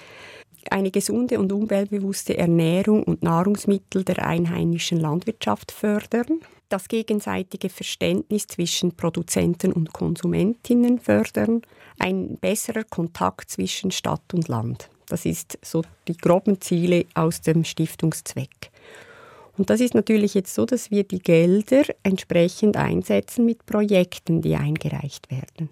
Eine 0.69 0.91
gesunde 0.91 1.39
und 1.39 1.51
umweltbewusste 1.51 2.37
Ernährung 2.37 3.03
und 3.03 3.23
Nahrungsmittel 3.23 4.03
der 4.03 4.25
einheimischen 4.25 4.99
Landwirtschaft 4.99 5.71
fördern. 5.71 6.39
Das 6.69 6.87
gegenseitige 6.87 7.69
Verständnis 7.69 8.47
zwischen 8.47 8.95
Produzenten 8.95 9.71
und 9.71 9.93
Konsumentinnen 9.93 10.99
fördern. 10.99 11.61
Ein 11.99 12.37
besserer 12.37 12.83
Kontakt 12.83 13.51
zwischen 13.51 13.91
Stadt 13.91 14.33
und 14.33 14.47
Land. 14.47 14.89
Das 15.07 15.25
ist 15.25 15.59
so 15.63 15.83
die 16.07 16.17
groben 16.17 16.59
Ziele 16.61 17.05
aus 17.13 17.41
dem 17.41 17.63
Stiftungszweck. 17.63 18.71
Und 19.57 19.69
das 19.69 19.79
ist 19.79 19.93
natürlich 19.93 20.33
jetzt 20.33 20.53
so, 20.53 20.65
dass 20.65 20.91
wir 20.91 21.03
die 21.03 21.19
Gelder 21.19 21.83
entsprechend 22.03 22.75
einsetzen 22.75 23.45
mit 23.45 23.65
Projekten, 23.65 24.41
die 24.41 24.55
eingereicht 24.55 25.31
werden. 25.31 25.69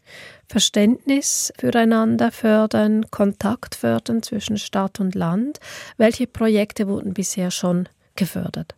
Verständnis 0.48 1.52
füreinander 1.60 2.32
fördern, 2.32 3.10
Kontakt 3.12 3.76
fördern 3.76 4.24
zwischen 4.24 4.58
Stadt 4.58 5.00
und 5.00 5.16
Land. 5.16 5.60
Welche 5.98 6.28
Projekte 6.28 6.88
wurden 6.88 7.14
bisher 7.14 7.52
schon 7.52 7.90
gefördert? 8.16 8.76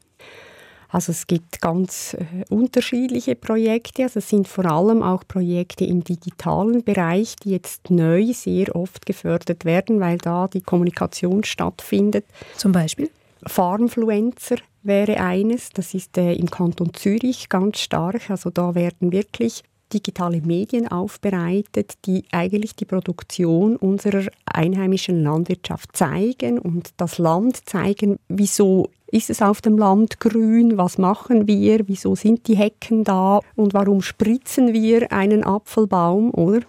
Also 0.89 1.12
es 1.12 1.27
gibt 1.27 1.62
ganz 1.62 2.13
äh, 2.13 2.44
unterschiedliche 2.50 3.36
Projekte. 3.36 4.04
Also 4.04 4.20
es 4.20 4.30
sind 4.30 4.48
vor 4.48 4.65
allem 4.65 5.01
auch 5.04 5.24
Projekte 5.27 5.86
im 5.86 6.04
digitalen 6.04 6.84
Bereich, 6.84 7.36
die 7.38 7.51
jetzt 7.51 7.89
neu 7.89 8.34
sehr 8.34 8.75
oft 8.75 9.06
gefördert 9.06 9.65
werden, 9.65 10.00
weil 10.00 10.18
da 10.18 10.48
die 10.48 10.62
Kommunikation 10.62 11.44
stattfindet. 11.44 12.25
Zum 12.58 12.72
Beispiel? 12.72 13.10
Farmfluencer 13.46 14.58
wäre 14.84 15.20
eines. 15.20 15.70
Das 15.72 15.94
ist 15.94 16.18
äh, 16.18 16.34
im 16.34 16.50
Kanton 16.50 16.94
Zürich 16.94 17.50
ganz 17.50 17.80
stark. 17.80 18.30
Also 18.30 18.50
da 18.50 18.75
werden 18.75 19.12
wirklich 19.12 19.63
digitale 19.95 20.41
Medien 20.41 20.87
aufbereitet, 20.87 21.93
die 22.05 22.25
eigentlich 22.31 22.75
die 22.75 22.85
Produktion 22.85 23.77
unserer 23.77 24.27
einheimischen 24.45 25.23
Landwirtschaft 25.23 25.95
zeigen 25.95 26.59
und 26.59 26.89
das 26.97 27.17
Land 27.17 27.67
zeigen, 27.67 28.19
wieso 28.27 28.89
ist 29.07 29.29
es 29.29 29.41
auf 29.41 29.61
dem 29.61 29.77
Land 29.77 30.19
grün? 30.19 30.77
Was 30.77 30.97
machen 30.97 31.47
wir? 31.47 31.87
Wieso 31.87 32.15
sind 32.15 32.47
die 32.47 32.57
Hecken 32.57 33.05
da? 33.05 33.39
Und 33.55 33.73
warum 33.73 34.01
spritzen 34.01 34.73
wir 34.73 35.11
einen 35.13 35.45
Apfelbaum, 35.45 36.31
oder? 36.31 36.61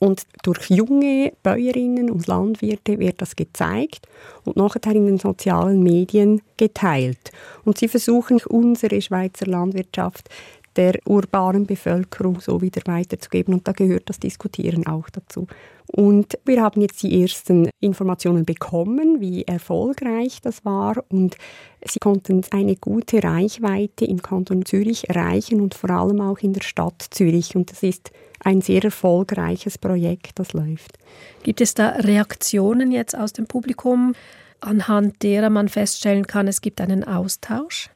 Und 0.00 0.24
durch 0.42 0.68
junge 0.68 1.32
Bäuerinnen 1.44 2.10
und 2.10 2.26
Landwirte 2.26 2.98
wird 2.98 3.22
das 3.22 3.36
gezeigt 3.36 4.08
und 4.44 4.56
nachher 4.56 4.96
in 4.96 5.06
den 5.06 5.18
sozialen 5.18 5.80
Medien 5.80 6.42
geteilt. 6.56 7.30
Und 7.64 7.78
sie 7.78 7.86
versuchen 7.86 8.40
unsere 8.48 9.00
Schweizer 9.00 9.46
Landwirtschaft 9.46 10.28
der 10.76 10.98
urbanen 11.06 11.66
Bevölkerung 11.66 12.40
so 12.40 12.60
wieder 12.60 12.82
weiterzugeben. 12.86 13.54
Und 13.54 13.68
da 13.68 13.72
gehört 13.72 14.08
das 14.08 14.18
Diskutieren 14.18 14.86
auch 14.86 15.08
dazu. 15.10 15.46
Und 15.86 16.38
wir 16.44 16.62
haben 16.62 16.80
jetzt 16.80 17.02
die 17.02 17.20
ersten 17.20 17.68
Informationen 17.80 18.44
bekommen, 18.44 19.20
wie 19.20 19.42
erfolgreich 19.42 20.40
das 20.40 20.64
war. 20.64 21.04
Und 21.08 21.36
sie 21.84 21.98
konnten 21.98 22.42
eine 22.50 22.76
gute 22.76 23.22
Reichweite 23.22 24.04
im 24.04 24.22
Kanton 24.22 24.64
Zürich 24.64 25.08
erreichen 25.08 25.60
und 25.60 25.74
vor 25.74 25.90
allem 25.90 26.20
auch 26.20 26.38
in 26.38 26.54
der 26.54 26.62
Stadt 26.62 27.04
Zürich. 27.10 27.56
Und 27.56 27.70
das 27.70 27.82
ist 27.82 28.10
ein 28.40 28.60
sehr 28.60 28.82
erfolgreiches 28.84 29.78
Projekt, 29.78 30.38
das 30.38 30.52
läuft. 30.52 30.98
Gibt 31.42 31.60
es 31.60 31.74
da 31.74 31.90
Reaktionen 31.90 32.90
jetzt 32.90 33.16
aus 33.16 33.32
dem 33.32 33.46
Publikum? 33.46 34.14
Anhand 34.62 35.22
derer 35.22 35.50
man 35.50 35.68
feststellen 35.68 36.26
kann, 36.26 36.48
es 36.48 36.60
gibt 36.60 36.80
einen 36.80 37.04
Austausch? 37.04 37.90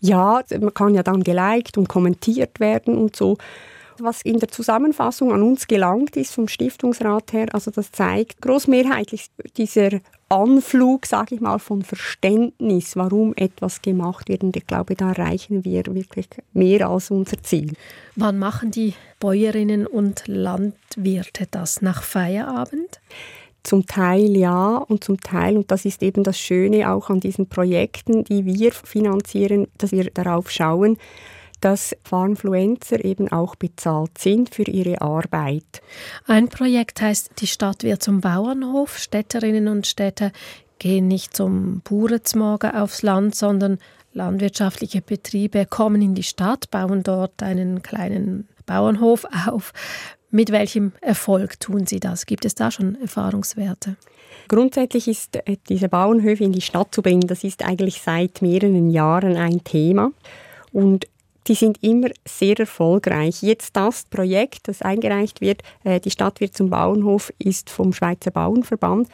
Ja, 0.00 0.42
man 0.60 0.74
kann 0.74 0.94
ja 0.94 1.02
dann 1.02 1.22
geliked 1.22 1.78
und 1.78 1.88
kommentiert 1.88 2.60
werden 2.60 2.96
und 2.96 3.16
so. 3.16 3.38
Was 3.98 4.22
in 4.22 4.38
der 4.38 4.48
Zusammenfassung 4.48 5.32
an 5.32 5.42
uns 5.42 5.66
gelangt 5.68 6.16
ist 6.16 6.34
vom 6.34 6.48
Stiftungsrat 6.48 7.32
her, 7.32 7.46
also 7.52 7.70
das 7.70 7.92
zeigt 7.92 8.40
großmehrheitlich 8.40 9.26
dieser 9.56 10.00
Anflug, 10.28 11.04
sage 11.04 11.34
ich 11.34 11.40
mal, 11.42 11.58
von 11.58 11.82
Verständnis, 11.82 12.96
warum 12.96 13.34
etwas 13.36 13.82
gemacht 13.82 14.30
wird. 14.30 14.42
Und 14.42 14.56
ich 14.56 14.66
glaube, 14.66 14.94
da 14.94 15.10
erreichen 15.10 15.64
wir 15.64 15.84
wirklich 15.86 16.26
mehr 16.54 16.88
als 16.88 17.10
unser 17.10 17.42
Ziel. 17.42 17.74
Wann 18.16 18.38
machen 18.38 18.70
die 18.70 18.94
Bäuerinnen 19.20 19.86
und 19.86 20.22
Landwirte 20.26 21.46
das? 21.50 21.82
Nach 21.82 22.02
Feierabend? 22.02 23.00
Zum 23.62 23.86
Teil 23.86 24.36
ja 24.36 24.76
und 24.76 25.04
zum 25.04 25.20
Teil, 25.20 25.56
und 25.56 25.70
das 25.70 25.84
ist 25.84 26.02
eben 26.02 26.24
das 26.24 26.38
Schöne 26.38 26.90
auch 26.90 27.10
an 27.10 27.20
diesen 27.20 27.48
Projekten, 27.48 28.24
die 28.24 28.44
wir 28.44 28.72
finanzieren, 28.72 29.68
dass 29.78 29.92
wir 29.92 30.10
darauf 30.10 30.50
schauen, 30.50 30.98
dass 31.60 31.96
Farmfluencer 32.02 33.04
eben 33.04 33.30
auch 33.30 33.54
bezahlt 33.54 34.18
sind 34.18 34.54
für 34.54 34.64
ihre 34.64 35.00
Arbeit. 35.00 35.80
Ein 36.26 36.48
Projekt 36.48 37.00
heißt, 37.00 37.30
die 37.38 37.46
Stadt 37.46 37.84
wird 37.84 38.02
zum 38.02 38.20
Bauernhof. 38.20 38.98
Städterinnen 38.98 39.68
und 39.68 39.86
Städter 39.86 40.32
gehen 40.80 41.06
nicht 41.06 41.36
zum 41.36 41.80
Bauernzmorgen 41.88 42.72
aufs 42.72 43.02
Land, 43.02 43.36
sondern 43.36 43.78
landwirtschaftliche 44.12 45.00
Betriebe 45.00 45.64
kommen 45.64 46.02
in 46.02 46.14
die 46.14 46.24
Stadt, 46.24 46.70
bauen 46.70 47.04
dort 47.04 47.42
einen 47.42 47.82
kleinen 47.82 48.48
Bauernhof 48.66 49.24
auf. 49.46 49.72
Mit 50.34 50.50
welchem 50.50 50.92
Erfolg 51.02 51.60
tun 51.60 51.86
Sie 51.86 52.00
das? 52.00 52.24
Gibt 52.24 52.46
es 52.46 52.54
da 52.54 52.70
schon 52.70 52.98
Erfahrungswerte? 53.02 53.96
Grundsätzlich 54.48 55.06
ist 55.06 55.36
äh, 55.36 55.58
diese 55.68 55.90
Bauernhöfe 55.90 56.42
in 56.42 56.52
die 56.52 56.62
Stadt 56.62 56.94
zu 56.94 57.02
bringen, 57.02 57.26
das 57.26 57.44
ist 57.44 57.62
eigentlich 57.62 58.00
seit 58.00 58.40
mehreren 58.40 58.88
Jahren 58.88 59.36
ein 59.36 59.62
Thema. 59.62 60.10
Und 60.72 61.06
die 61.48 61.54
sind 61.54 61.82
immer 61.82 62.08
sehr 62.26 62.58
erfolgreich. 62.58 63.42
Jetzt 63.42 63.76
das 63.76 64.04
Projekt, 64.04 64.68
das 64.68 64.80
eingereicht 64.80 65.42
wird, 65.42 65.62
äh, 65.84 66.00
die 66.00 66.10
Stadt 66.10 66.40
wird 66.40 66.56
zum 66.56 66.70
Bauernhof, 66.70 67.30
ist 67.38 67.68
vom 67.68 67.92
Schweizer 67.92 68.30
Bauernverband. 68.30 69.08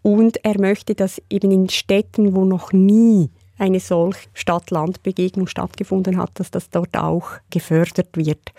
Und 0.00 0.42
er 0.46 0.58
möchte, 0.58 0.94
dass 0.94 1.20
eben 1.28 1.50
in 1.50 1.68
Städten, 1.68 2.34
wo 2.34 2.46
noch 2.46 2.72
nie 2.72 3.28
eine 3.58 3.80
solche 3.80 4.28
Stadt-Land-Begegnung 4.32 5.46
stattgefunden 5.46 6.16
hat, 6.16 6.30
dass 6.34 6.50
das 6.50 6.70
dort 6.70 6.96
auch 6.96 7.32
gefördert 7.50 8.16
wird. 8.16 8.54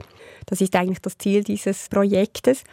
Das 0.49 0.61
ist 0.61 0.75
eigentlich 0.75 1.01
das 1.01 1.17
Ziel 1.17 1.43
dieses 1.43 1.89
Projektes. 1.89 2.63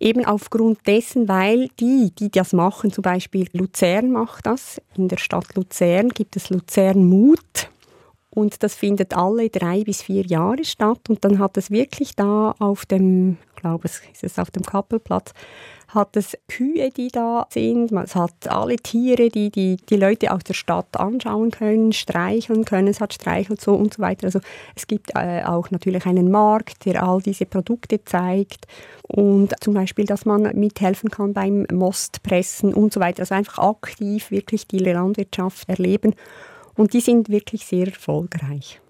Eben 0.00 0.24
aufgrund 0.24 0.86
dessen, 0.86 1.28
weil 1.28 1.68
die, 1.78 2.12
die 2.18 2.30
das 2.30 2.52
machen, 2.52 2.92
zum 2.92 3.02
Beispiel 3.02 3.46
Luzern 3.52 4.10
macht 4.10 4.46
das, 4.46 4.80
in 4.96 5.06
der 5.08 5.18
Stadt 5.18 5.54
Luzern 5.54 6.08
gibt 6.08 6.34
es 6.34 6.50
Luzern 6.50 7.04
Mut, 7.04 7.68
und 8.34 8.62
das 8.62 8.74
findet 8.74 9.14
alle 9.14 9.50
drei 9.50 9.84
bis 9.84 10.02
vier 10.02 10.24
Jahre 10.24 10.64
statt. 10.64 11.10
Und 11.10 11.22
dann 11.24 11.38
hat 11.38 11.58
es 11.58 11.70
wirklich 11.70 12.16
da 12.16 12.54
auf 12.58 12.86
dem, 12.86 13.36
glaube, 13.62 13.88
es 13.88 14.02
ist 14.22 14.38
auf 14.38 14.50
dem 14.50 14.62
Kappelplatz, 14.62 15.32
hat 15.88 16.16
es 16.16 16.36
Kühe, 16.48 16.90
die 16.90 17.08
da 17.08 17.46
sind. 17.50 17.92
Es 17.92 18.14
hat 18.14 18.48
alle 18.48 18.76
Tiere, 18.76 19.28
die, 19.28 19.50
die 19.50 19.76
die 19.76 19.96
Leute 19.96 20.32
aus 20.32 20.42
der 20.44 20.54
Stadt 20.54 20.98
anschauen 20.98 21.50
können, 21.50 21.92
streicheln 21.92 22.64
können. 22.64 22.88
Es 22.88 23.00
hat 23.00 23.12
Streichelzoo 23.14 23.74
und 23.74 23.94
so 23.94 24.02
weiter. 24.02 24.26
Also 24.26 24.40
es 24.74 24.86
gibt 24.86 25.10
äh, 25.14 25.42
auch 25.44 25.70
natürlich 25.70 26.06
einen 26.06 26.30
Markt, 26.30 26.84
der 26.84 27.02
all 27.02 27.20
diese 27.20 27.46
Produkte 27.46 28.04
zeigt. 28.04 28.66
Und 29.06 29.52
zum 29.60 29.74
Beispiel, 29.74 30.06
dass 30.06 30.24
man 30.24 30.42
mithelfen 30.58 31.10
kann 31.10 31.34
beim 31.34 31.66
Mostpressen 31.72 32.74
und 32.74 32.92
so 32.92 33.00
weiter. 33.00 33.20
Also 33.20 33.34
einfach 33.34 33.58
aktiv 33.58 34.30
wirklich 34.30 34.66
die 34.66 34.78
Landwirtschaft 34.78 35.68
erleben. 35.68 36.14
Und 36.76 36.94
die 36.94 37.00
sind 37.00 37.28
wirklich 37.28 37.66
sehr 37.66 37.86
erfolgreich. 37.86 38.80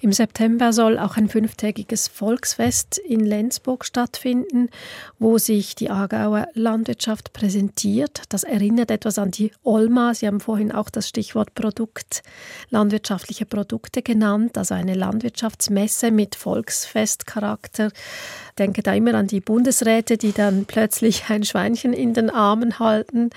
Im 0.00 0.12
September 0.12 0.72
soll 0.72 0.98
auch 0.98 1.16
ein 1.16 1.28
fünftägiges 1.28 2.08
Volksfest 2.08 2.98
in 2.98 3.20
Lenzburg 3.20 3.84
stattfinden, 3.84 4.70
wo 5.18 5.38
sich 5.38 5.74
die 5.74 5.90
Aargauer 5.90 6.46
Landwirtschaft 6.54 7.32
präsentiert. 7.32 8.22
Das 8.28 8.44
erinnert 8.44 8.90
etwas 8.90 9.18
an 9.18 9.32
die 9.32 9.50
Olma. 9.64 10.14
Sie 10.14 10.26
haben 10.26 10.40
vorhin 10.40 10.70
auch 10.70 10.90
das 10.90 11.08
Stichwort 11.08 11.54
Produkt, 11.54 12.22
landwirtschaftliche 12.70 13.46
Produkte 13.46 14.02
genannt, 14.02 14.56
also 14.56 14.74
eine 14.74 14.94
Landwirtschaftsmesse 14.94 16.10
mit 16.12 16.36
Volksfestcharakter. 16.36 17.88
Ich 17.88 18.54
denke 18.58 18.82
da 18.82 18.94
immer 18.94 19.14
an 19.14 19.26
die 19.26 19.40
Bundesräte, 19.40 20.16
die 20.16 20.32
dann 20.32 20.64
plötzlich 20.66 21.24
ein 21.28 21.44
Schweinchen 21.44 21.92
in 21.92 22.14
den 22.14 22.30
Armen 22.30 22.78
halten. 22.78 23.30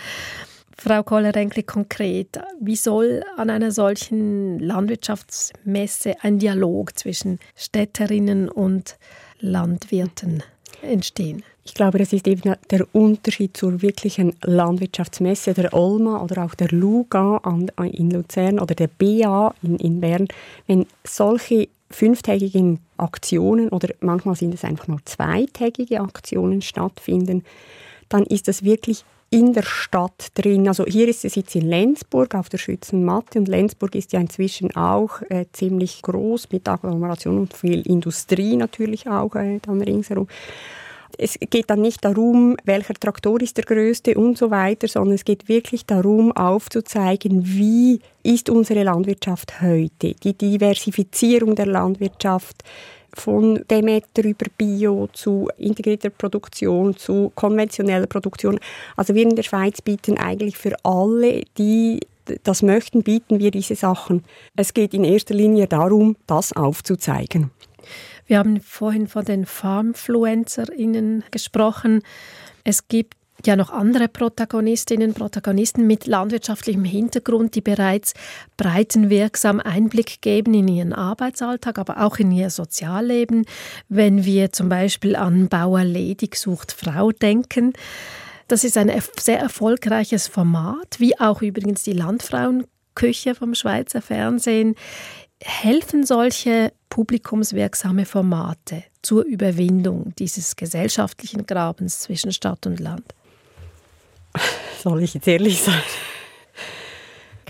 Frau 0.83 1.03
Kohler-Renkli, 1.03 1.61
konkret, 1.61 2.39
wie 2.59 2.75
soll 2.75 3.23
an 3.37 3.51
einer 3.51 3.71
solchen 3.71 4.57
Landwirtschaftsmesse 4.57 6.15
ein 6.23 6.39
Dialog 6.39 6.97
zwischen 6.97 7.37
Städterinnen 7.55 8.49
und 8.49 8.97
Landwirten 9.39 10.41
entstehen? 10.81 11.43
Ich 11.65 11.75
glaube, 11.75 11.99
das 11.99 12.13
ist 12.13 12.27
eben 12.27 12.55
der 12.71 12.87
Unterschied 12.93 13.55
zur 13.55 13.83
wirklichen 13.83 14.33
Landwirtschaftsmesse 14.41 15.53
der 15.53 15.71
Olma 15.71 16.23
oder 16.23 16.45
auch 16.45 16.55
der 16.55 16.69
Luga 16.69 17.39
in 17.77 18.09
Luzern 18.09 18.57
oder 18.57 18.73
der 18.73 18.87
BA 18.87 19.53
in, 19.61 19.75
in 19.75 20.01
Bern. 20.01 20.27
Wenn 20.65 20.87
solche 21.03 21.67
fünftägigen 21.91 22.79
Aktionen 22.97 23.69
oder 23.69 23.93
manchmal 23.99 24.35
sind 24.35 24.55
es 24.55 24.63
einfach 24.63 24.87
nur 24.87 25.05
zweitägige 25.05 26.01
Aktionen 26.01 26.63
stattfinden, 26.63 27.43
dann 28.09 28.23
ist 28.23 28.47
das 28.47 28.63
wirklich 28.63 29.05
in 29.31 29.53
der 29.53 29.63
Stadt 29.63 30.27
drin. 30.35 30.67
Also 30.67 30.85
hier 30.85 31.07
ist 31.07 31.23
es 31.23 31.35
jetzt 31.35 31.55
in 31.55 31.67
Lenzburg 31.67 32.35
auf 32.35 32.49
der 32.49 32.57
Schützenmatte 32.57 33.39
und 33.39 33.47
Lenzburg 33.47 33.95
ist 33.95 34.11
ja 34.11 34.19
inzwischen 34.19 34.75
auch 34.75 35.21
äh, 35.29 35.45
ziemlich 35.53 36.01
groß 36.01 36.51
mit 36.51 36.67
Agglomeration 36.67 37.39
und 37.39 37.53
viel 37.53 37.81
Industrie 37.87 38.57
natürlich 38.57 39.07
auch 39.07 39.33
äh, 39.35 39.59
dann 39.61 39.81
ringsherum. 39.81 40.27
Es 41.17 41.37
geht 41.39 41.69
dann 41.69 41.81
nicht 41.81 42.03
darum, 42.03 42.57
welcher 42.65 42.93
Traktor 42.93 43.41
ist 43.41 43.57
der 43.57 43.65
größte 43.65 44.15
und 44.15 44.37
so 44.37 44.51
weiter, 44.51 44.87
sondern 44.87 45.15
es 45.15 45.25
geht 45.25 45.47
wirklich 45.47 45.85
darum, 45.85 46.31
aufzuzeigen, 46.31 47.45
wie 47.45 47.99
ist 48.23 48.49
unsere 48.49 48.83
Landwirtschaft 48.83 49.61
heute, 49.61 50.13
die 50.13 50.33
Diversifizierung 50.33 51.55
der 51.55 51.67
Landwirtschaft, 51.67 52.63
von 53.13 53.63
Demeter 53.69 54.24
über 54.24 54.45
Bio 54.58 55.10
zu 55.13 55.50
integrierter 55.58 56.10
Produktion, 56.10 56.95
zu 56.95 57.32
konventioneller 57.36 58.08
Produktion. 58.08 58.60
Also 58.95 59.15
wir 59.15 59.24
in 59.24 59.36
der 59.36 59.43
Schweiz 59.43 59.82
bieten 59.82 60.17
eigentlich 60.17 60.58
für 60.58 60.76
alle, 60.84 61.43
die 61.58 62.00
das 62.43 62.62
möchten, 62.62 63.04
bieten 63.04 63.39
wir 63.39 63.52
diese 63.52 63.76
Sachen. 63.76 64.24
Es 64.56 64.74
geht 64.74 64.93
in 64.93 65.04
erster 65.04 65.34
Linie 65.34 65.67
darum, 65.67 66.15
das 66.28 66.54
aufzuzeigen. 66.54 67.52
Wir 68.28 68.38
haben 68.38 68.62
vorhin 68.62 69.08
von 69.08 69.26
den 69.26 69.45
FarmfluencerInnen 69.45 71.24
gesprochen. 71.32 72.02
Es 72.63 72.88
gibt 72.88 73.15
ja 73.47 73.56
noch 73.56 73.69
andere 73.71 74.08
Protagonistinnen 74.08 75.13
Protagonisten 75.13 75.88
mit 75.88 76.08
landwirtschaftlichem 76.08 76.84
Hintergrund, 76.84 77.56
die 77.56 77.62
bereits 77.62 78.13
breitenwirksam 78.58 79.60
Einblick 79.60 80.21
geben 80.21 80.54
in 80.54 80.67
ihren 80.67 80.93
Arbeitsalltag, 80.93 81.80
aber 81.80 82.01
auch 82.01 82.17
in 82.17 82.32
ihr 82.32 82.49
Sozialleben. 82.49 83.45
Wenn 83.89 84.25
wir 84.25 84.51
zum 84.51 84.69
Beispiel 84.69 85.15
an 85.15 85.47
Bauer 85.47 85.84
Ledig 85.84 86.36
sucht 86.36 86.71
Frau 86.71 87.12
denken, 87.12 87.73
das 88.47 88.65
ist 88.65 88.77
ein 88.77 88.91
sehr 89.17 89.39
erfolgreiches 89.39 90.27
Format, 90.27 90.99
wie 90.99 91.17
auch 91.19 91.41
übrigens 91.41 91.84
die 91.84 91.93
Landfrauenküche 91.93 93.34
vom 93.34 93.56
Schweizer 93.56 94.01
Fernsehen. 94.01 94.75
Helfen 95.41 96.06
solche 96.06 96.73
publikumswirksame 96.89 98.06
Formate 98.06 98.84
zur 99.01 99.23
Überwindung 99.23 100.13
dieses 100.19 100.56
gesellschaftlichen 100.58 101.45
Grabens 101.47 102.01
zwischen 102.01 102.34
Stadt 102.34 102.67
und 102.67 102.80
Land? 102.80 103.06
Soll 104.81 105.03
ich 105.03 105.13
jetzt 105.13 105.27
ehrlich 105.27 105.61
sein? 105.61 105.81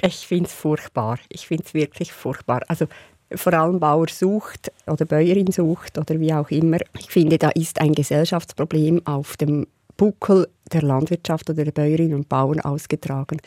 Ich 0.03 0.27
finde 0.27 0.45
es 0.45 0.53
furchtbar. 0.53 1.19
Ich 1.29 1.47
finde 1.47 1.63
es 1.65 1.73
wirklich 1.73 2.11
furchtbar. 2.11 2.61
Also 2.67 2.87
vor 3.33 3.53
allem 3.53 3.79
Bauer 3.79 4.07
sucht 4.09 4.71
oder 4.87 5.05
Bäuerin 5.05 5.51
sucht 5.51 5.97
oder 5.97 6.19
wie 6.19 6.33
auch 6.33 6.49
immer. 6.49 6.77
Ich 6.97 7.09
finde, 7.09 7.37
da 7.37 7.49
ist 7.49 7.79
ein 7.79 7.93
Gesellschaftsproblem 7.93 9.05
auf 9.05 9.37
dem 9.37 9.67
Buckel 9.97 10.47
der 10.71 10.81
Landwirtschaft 10.81 11.49
oder 11.49 11.63
der 11.63 11.71
Bäuerinnen 11.71 12.15
und 12.15 12.29
Bauern 12.29 12.59
ausgetragen. 12.61 13.39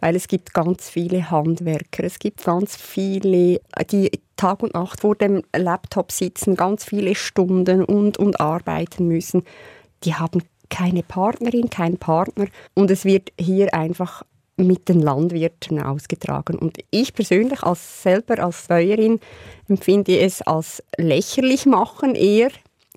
Weil 0.00 0.16
es 0.16 0.28
gibt 0.28 0.54
ganz 0.54 0.88
viele 0.88 1.30
Handwerker, 1.30 2.04
es 2.04 2.18
gibt 2.18 2.44
ganz 2.44 2.76
viele, 2.76 3.60
die 3.90 4.10
Tag 4.36 4.62
und 4.62 4.74
Nacht 4.74 5.00
vor 5.00 5.16
dem 5.16 5.42
Laptop 5.54 6.12
sitzen, 6.12 6.54
ganz 6.54 6.84
viele 6.84 7.14
Stunden 7.14 7.84
und, 7.84 8.16
und 8.16 8.40
arbeiten 8.40 9.08
müssen. 9.08 9.42
Die 10.04 10.14
haben 10.14 10.42
keine 10.68 11.02
Partnerin, 11.02 11.70
kein 11.70 11.96
Partner 11.96 12.46
und 12.74 12.90
es 12.90 13.04
wird 13.04 13.32
hier 13.38 13.72
einfach 13.74 14.22
mit 14.56 14.88
den 14.88 15.00
Landwirten 15.00 15.80
ausgetragen. 15.80 16.58
Und 16.58 16.78
ich 16.90 17.14
persönlich 17.14 17.62
als 17.62 18.02
selber 18.02 18.42
als 18.42 18.66
Bäuerin 18.66 19.20
empfinde 19.68 20.18
es 20.18 20.42
als 20.42 20.82
lächerlich 20.96 21.64
machen 21.64 22.14
eher 22.14 22.50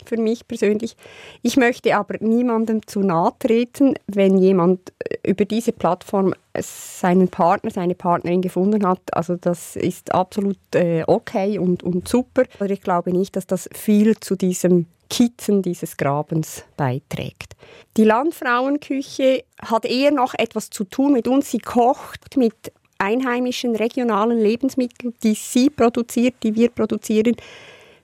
für 0.05 0.17
mich 0.17 0.47
persönlich. 0.47 0.95
Ich 1.41 1.57
möchte 1.57 1.95
aber 1.95 2.15
niemandem 2.19 2.85
zu 2.87 3.01
nahe 3.01 3.33
treten, 3.39 3.93
wenn 4.07 4.37
jemand 4.37 4.93
über 5.23 5.45
diese 5.45 5.71
Plattform 5.71 6.33
seinen 6.57 7.27
Partner, 7.27 7.71
seine 7.71 7.95
Partnerin 7.95 8.41
gefunden 8.41 8.85
hat. 8.85 9.01
Also 9.13 9.35
das 9.35 9.75
ist 9.75 10.13
absolut 10.13 10.57
äh, 10.73 11.03
okay 11.07 11.59
und, 11.59 11.83
und 11.83 12.07
super. 12.07 12.43
Aber 12.59 12.69
ich 12.69 12.81
glaube 12.81 13.11
nicht, 13.11 13.35
dass 13.35 13.45
das 13.45 13.69
viel 13.73 14.19
zu 14.19 14.35
diesem 14.35 14.87
Kitzen 15.11 15.61
dieses 15.61 15.97
Grabens 15.97 16.63
beiträgt. 16.77 17.53
Die 17.97 18.05
Landfrauenküche 18.05 19.43
hat 19.61 19.85
eher 19.85 20.11
noch 20.11 20.33
etwas 20.33 20.69
zu 20.69 20.85
tun 20.85 21.13
mit 21.13 21.27
uns. 21.27 21.51
Sie 21.51 21.59
kocht 21.59 22.37
mit 22.37 22.71
einheimischen 22.97 23.75
regionalen 23.75 24.39
Lebensmitteln, 24.39 25.13
die 25.21 25.35
sie 25.35 25.69
produziert, 25.69 26.35
die 26.43 26.55
wir 26.55 26.69
produzieren 26.69 27.35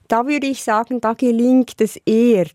da 0.08 0.26
würde 0.26 0.46
ich 0.46 0.62
sagen, 0.64 1.02
da 1.02 1.12
gelingt 1.12 1.80
es 1.80 1.96
eher, 2.06 2.46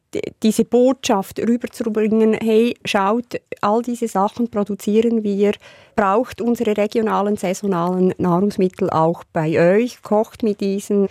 diese 0.41 0.65
Botschaft 0.65 1.39
rüberzubringen, 1.39 2.33
hey, 2.33 2.75
schaut, 2.83 3.39
all 3.61 3.83
diese 3.83 4.07
Sachen 4.07 4.49
produzieren 4.49 5.23
wir, 5.23 5.53
braucht 5.95 6.41
unsere 6.41 6.75
regionalen, 6.75 7.37
saisonalen 7.37 8.13
Nahrungsmittel 8.17 8.89
auch 8.89 9.23
bei 9.31 9.77
euch, 9.77 10.01
kocht 10.01 10.41
mit 10.41 10.61
diesen. 10.61 11.07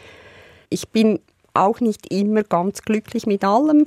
Ich 0.69 0.89
bin 0.89 1.21
auch 1.55 1.81
nicht 1.81 2.13
immer 2.13 2.43
ganz 2.43 2.83
glücklich 2.83 3.27
mit 3.27 3.45
allem. 3.45 3.87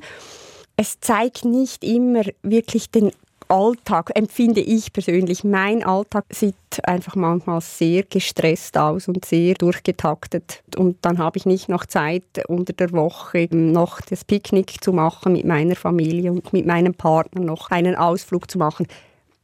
Es 0.78 1.00
zeigt 1.00 1.46
nicht 1.46 1.84
immer 1.84 2.24
wirklich 2.44 2.92
den 2.92 3.12
Alltag 3.48 4.12
empfinde 4.16 4.62
ich 4.62 4.92
persönlich. 4.92 5.44
Mein 5.44 5.84
Alltag 5.84 6.26
sieht 6.32 6.56
einfach 6.84 7.16
manchmal 7.16 7.62
sehr 7.62 8.04
gestresst 8.04 8.78
aus 8.78 9.08
und 9.08 9.24
sehr 9.26 9.54
durchgetaktet. 9.54 10.64
Und 10.78 10.98
dann 11.02 11.20
habe 11.20 11.38
ich 11.38 11.46
nicht 11.46 11.70
noch 11.70 11.86
Zeit, 11.86 12.24
unter 12.48 12.74
der 12.74 12.92
Woche 12.92 13.48
noch 13.52 14.02
das 14.02 14.24
Picknick 14.24 14.84
zu 14.84 14.94
machen 14.94 15.34
mit 15.34 15.46
meiner 15.46 15.76
Familie 15.76 16.32
und 16.32 16.54
mit 16.54 16.66
meinem 16.66 16.94
Partner 16.94 17.42
noch 17.42 17.70
einen 17.70 17.96
Ausflug 17.96 18.50
zu 18.50 18.58
machen. 18.58 18.88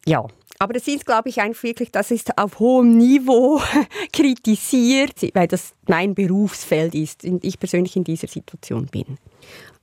Ja, 0.06 0.26
aber 0.62 0.74
das 0.74 0.88
ist, 0.88 1.08
glaube 1.08 1.28
ich, 1.28 1.42
einfach 1.42 1.64
wirklich, 1.64 1.92
das 1.92 2.12
ist 2.12 2.38
auf 2.38 2.60
hohem 2.60 2.96
Niveau 2.96 3.60
kritisiert, 4.14 5.16
weil 5.34 5.48
das 5.48 5.74
mein 5.88 6.14
Berufsfeld 6.14 6.94
ist 6.94 7.24
und 7.24 7.44
ich 7.44 7.58
persönlich 7.58 7.96
in 7.96 8.04
dieser 8.04 8.28
Situation 8.28 8.86
bin. 8.86 9.18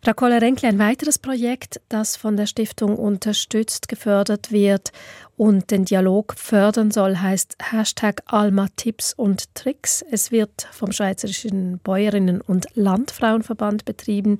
Frau 0.04 0.12
Kohler-Renkle, 0.12 0.68
ein 0.68 0.78
weiteres 0.78 1.18
Projekt, 1.18 1.80
das 1.88 2.14
von 2.14 2.36
der 2.36 2.46
Stiftung 2.46 2.96
unterstützt, 2.96 3.88
gefördert 3.88 4.52
wird 4.52 4.92
und 5.38 5.70
den 5.70 5.84
Dialog 5.84 6.34
fördern 6.36 6.90
soll, 6.90 7.16
heißt 7.16 7.56
Hashtag 7.70 8.22
Alma 8.26 8.66
Tipps 8.74 9.12
und 9.14 9.54
Tricks. 9.54 10.04
Es 10.10 10.32
wird 10.32 10.66
vom 10.72 10.90
Schweizerischen 10.90 11.78
Bäuerinnen- 11.78 12.40
und 12.40 12.66
Landfrauenverband 12.74 13.84
betrieben. 13.84 14.38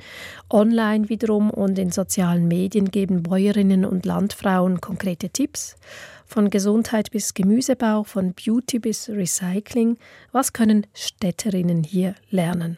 Online 0.51 1.09
wiederum 1.09 1.51
und 1.51 1.79
in 1.79 1.93
sozialen 1.93 2.49
Medien 2.49 2.91
geben 2.91 3.23
Bäuerinnen 3.23 3.85
und 3.85 4.07
Landfrauen 4.07 4.81
konkrete 4.81 5.31
Tipps. 5.31 5.77
Von 6.27 6.51
Gesundheit 6.51 7.13
bis 7.13 7.33
Gemüsebau, 7.33 8.03
von 8.03 8.35
Beauty 8.35 8.81
bis 8.81 9.09
Recycling. 9.09 9.99
Was 10.33 10.53
können 10.53 10.85
Städterinnen 10.95 11.85
hier 11.85 12.17
lernen? 12.31 12.77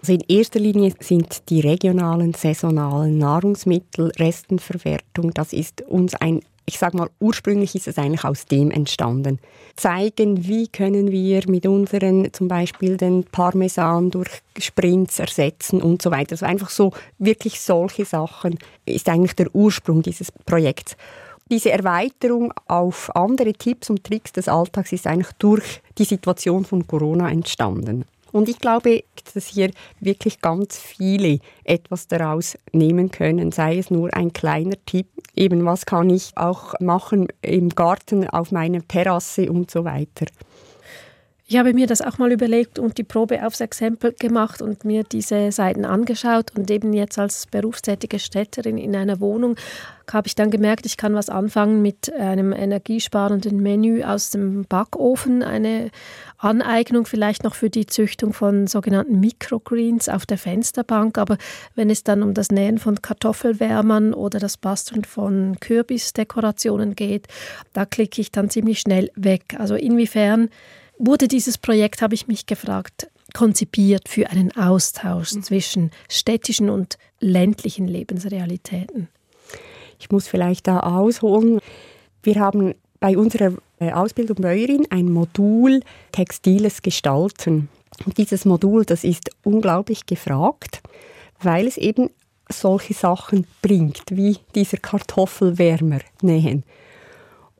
Also 0.00 0.14
in 0.14 0.24
erster 0.26 0.58
Linie 0.58 0.94
sind 1.00 1.50
die 1.50 1.60
regionalen, 1.60 2.32
saisonalen 2.32 3.18
Nahrungsmittel, 3.18 4.10
Restenverwertung, 4.18 5.32
das 5.32 5.52
ist 5.52 5.82
uns 5.82 6.14
ein 6.14 6.40
ich 6.64 6.78
sage 6.78 6.96
mal, 6.96 7.10
ursprünglich 7.18 7.74
ist 7.74 7.88
es 7.88 7.98
eigentlich 7.98 8.24
aus 8.24 8.46
dem 8.46 8.70
entstanden. 8.70 9.38
Zeigen, 9.76 10.46
wie 10.46 10.68
können 10.68 11.10
wir 11.10 11.42
mit 11.48 11.66
unseren, 11.66 12.32
zum 12.32 12.48
Beispiel 12.48 12.96
den 12.96 13.24
Parmesan 13.24 14.10
durch 14.10 14.30
Sprints 14.58 15.18
ersetzen 15.18 15.82
und 15.82 16.02
so 16.02 16.10
weiter. 16.10 16.32
Also 16.32 16.46
einfach 16.46 16.70
so, 16.70 16.92
wirklich 17.18 17.60
solche 17.60 18.04
Sachen 18.04 18.58
ist 18.84 19.08
eigentlich 19.08 19.34
der 19.34 19.54
Ursprung 19.54 20.02
dieses 20.02 20.30
Projekts. 20.30 20.96
Diese 21.50 21.70
Erweiterung 21.70 22.52
auf 22.66 23.14
andere 23.16 23.52
Tipps 23.52 23.90
und 23.90 24.04
Tricks 24.04 24.32
des 24.32 24.48
Alltags 24.48 24.92
ist 24.92 25.06
eigentlich 25.06 25.32
durch 25.38 25.82
die 25.98 26.04
Situation 26.04 26.64
von 26.64 26.86
Corona 26.86 27.30
entstanden. 27.30 28.04
Und 28.32 28.48
ich 28.48 28.58
glaube, 28.58 29.04
dass 29.34 29.46
hier 29.46 29.70
wirklich 30.00 30.40
ganz 30.40 30.78
viele 30.78 31.38
etwas 31.64 32.08
daraus 32.08 32.56
nehmen 32.72 33.10
können, 33.10 33.52
sei 33.52 33.78
es 33.78 33.90
nur 33.90 34.12
ein 34.14 34.32
kleiner 34.32 34.76
Tipp, 34.86 35.06
eben 35.36 35.64
was 35.64 35.86
kann 35.86 36.10
ich 36.10 36.32
auch 36.36 36.74
machen 36.80 37.28
im 37.42 37.68
Garten, 37.68 38.28
auf 38.28 38.50
meiner 38.50 38.86
Terrasse 38.86 39.50
und 39.50 39.70
so 39.70 39.84
weiter. 39.84 40.26
Ich 41.52 41.58
habe 41.58 41.74
mir 41.74 41.86
das 41.86 42.00
auch 42.00 42.16
mal 42.16 42.32
überlegt 42.32 42.78
und 42.78 42.96
die 42.96 43.04
Probe 43.04 43.46
aufs 43.46 43.60
Exempel 43.60 44.14
gemacht 44.18 44.62
und 44.62 44.86
mir 44.86 45.04
diese 45.04 45.52
Seiten 45.52 45.84
angeschaut 45.84 46.50
und 46.56 46.70
eben 46.70 46.94
jetzt 46.94 47.18
als 47.18 47.46
berufstätige 47.46 48.18
Städterin 48.18 48.78
in 48.78 48.96
einer 48.96 49.20
Wohnung 49.20 49.56
habe 50.10 50.28
ich 50.28 50.34
dann 50.34 50.50
gemerkt, 50.50 50.86
ich 50.86 50.96
kann 50.96 51.14
was 51.14 51.28
anfangen 51.28 51.82
mit 51.82 52.10
einem 52.10 52.54
energiesparenden 52.54 53.62
Menü 53.62 54.02
aus 54.02 54.30
dem 54.30 54.64
Backofen, 54.64 55.42
eine 55.42 55.90
Aneignung 56.38 57.04
vielleicht 57.04 57.44
noch 57.44 57.54
für 57.54 57.68
die 57.68 57.84
Züchtung 57.84 58.32
von 58.32 58.66
sogenannten 58.66 59.20
Microgreens 59.20 60.08
auf 60.08 60.24
der 60.24 60.38
Fensterbank, 60.38 61.18
aber 61.18 61.36
wenn 61.74 61.90
es 61.90 62.02
dann 62.02 62.22
um 62.22 62.32
das 62.32 62.50
Nähen 62.50 62.78
von 62.78 63.02
Kartoffelwärmern 63.02 64.14
oder 64.14 64.38
das 64.38 64.56
Basteln 64.56 65.04
von 65.04 65.60
Kürbisdekorationen 65.60 66.96
geht, 66.96 67.28
da 67.74 67.84
klicke 67.84 68.22
ich 68.22 68.32
dann 68.32 68.48
ziemlich 68.48 68.80
schnell 68.80 69.10
weg. 69.16 69.56
Also 69.58 69.74
inwiefern 69.74 70.48
wurde 71.02 71.28
dieses 71.28 71.58
Projekt, 71.58 72.00
habe 72.00 72.14
ich 72.14 72.28
mich 72.28 72.46
gefragt, 72.46 73.08
konzipiert 73.34 74.08
für 74.08 74.30
einen 74.30 74.56
Austausch 74.56 75.32
mhm. 75.32 75.42
zwischen 75.42 75.90
städtischen 76.08 76.70
und 76.70 76.96
ländlichen 77.20 77.88
Lebensrealitäten? 77.88 79.08
Ich 79.98 80.10
muss 80.10 80.28
vielleicht 80.28 80.66
da 80.66 80.80
ausholen. 80.80 81.60
Wir 82.22 82.36
haben 82.36 82.74
bei 83.00 83.16
unserer 83.16 83.52
äh, 83.80 83.92
Ausbildung 83.92 84.36
Bäuerin 84.36 84.86
ein 84.90 85.10
Modul 85.10 85.80
Textiles 86.12 86.82
Gestalten. 86.82 87.68
Und 88.06 88.18
dieses 88.18 88.44
Modul, 88.44 88.84
das 88.84 89.04
ist 89.04 89.30
unglaublich 89.44 90.06
gefragt, 90.06 90.82
weil 91.40 91.66
es 91.66 91.76
eben 91.76 92.10
solche 92.48 92.94
Sachen 92.94 93.46
bringt, 93.60 94.04
wie 94.10 94.38
dieser 94.54 94.76
Kartoffelwärmer 94.76 96.00
nähen. 96.20 96.64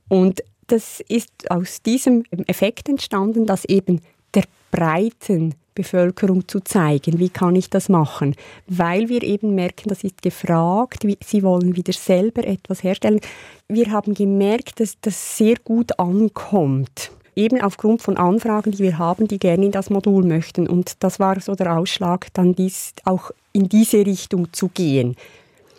Und 0.08 0.42
das 0.72 1.00
ist 1.06 1.50
aus 1.50 1.82
diesem 1.82 2.24
Effekt 2.46 2.88
entstanden, 2.88 3.44
dass 3.44 3.66
eben 3.66 4.00
der 4.34 4.44
breiten 4.70 5.54
Bevölkerung 5.74 6.48
zu 6.48 6.60
zeigen, 6.60 7.18
wie 7.18 7.28
kann 7.28 7.56
ich 7.56 7.68
das 7.68 7.90
machen, 7.90 8.34
weil 8.66 9.10
wir 9.10 9.22
eben 9.22 9.54
merken, 9.54 9.90
das 9.90 10.02
ist 10.02 10.22
gefragt, 10.22 11.06
sie 11.24 11.42
wollen 11.42 11.76
wieder 11.76 11.92
selber 11.92 12.46
etwas 12.46 12.82
herstellen. 12.82 13.20
Wir 13.68 13.90
haben 13.90 14.14
gemerkt, 14.14 14.80
dass 14.80 14.98
das 15.00 15.36
sehr 15.36 15.56
gut 15.62 15.98
ankommt 15.98 17.12
eben 17.34 17.62
aufgrund 17.62 18.02
von 18.02 18.18
Anfragen, 18.18 18.72
die 18.72 18.80
wir 18.80 18.98
haben, 18.98 19.26
die 19.26 19.38
gerne 19.38 19.64
in 19.64 19.72
das 19.72 19.88
Modul 19.88 20.22
möchten. 20.22 20.68
Und 20.68 21.02
das 21.02 21.18
war 21.18 21.40
so 21.40 21.54
der 21.54 21.78
Ausschlag, 21.78 22.26
dann 22.34 22.54
dies 22.54 22.92
auch 23.04 23.30
in 23.54 23.70
diese 23.70 24.04
Richtung 24.04 24.52
zu 24.52 24.68
gehen. 24.68 25.16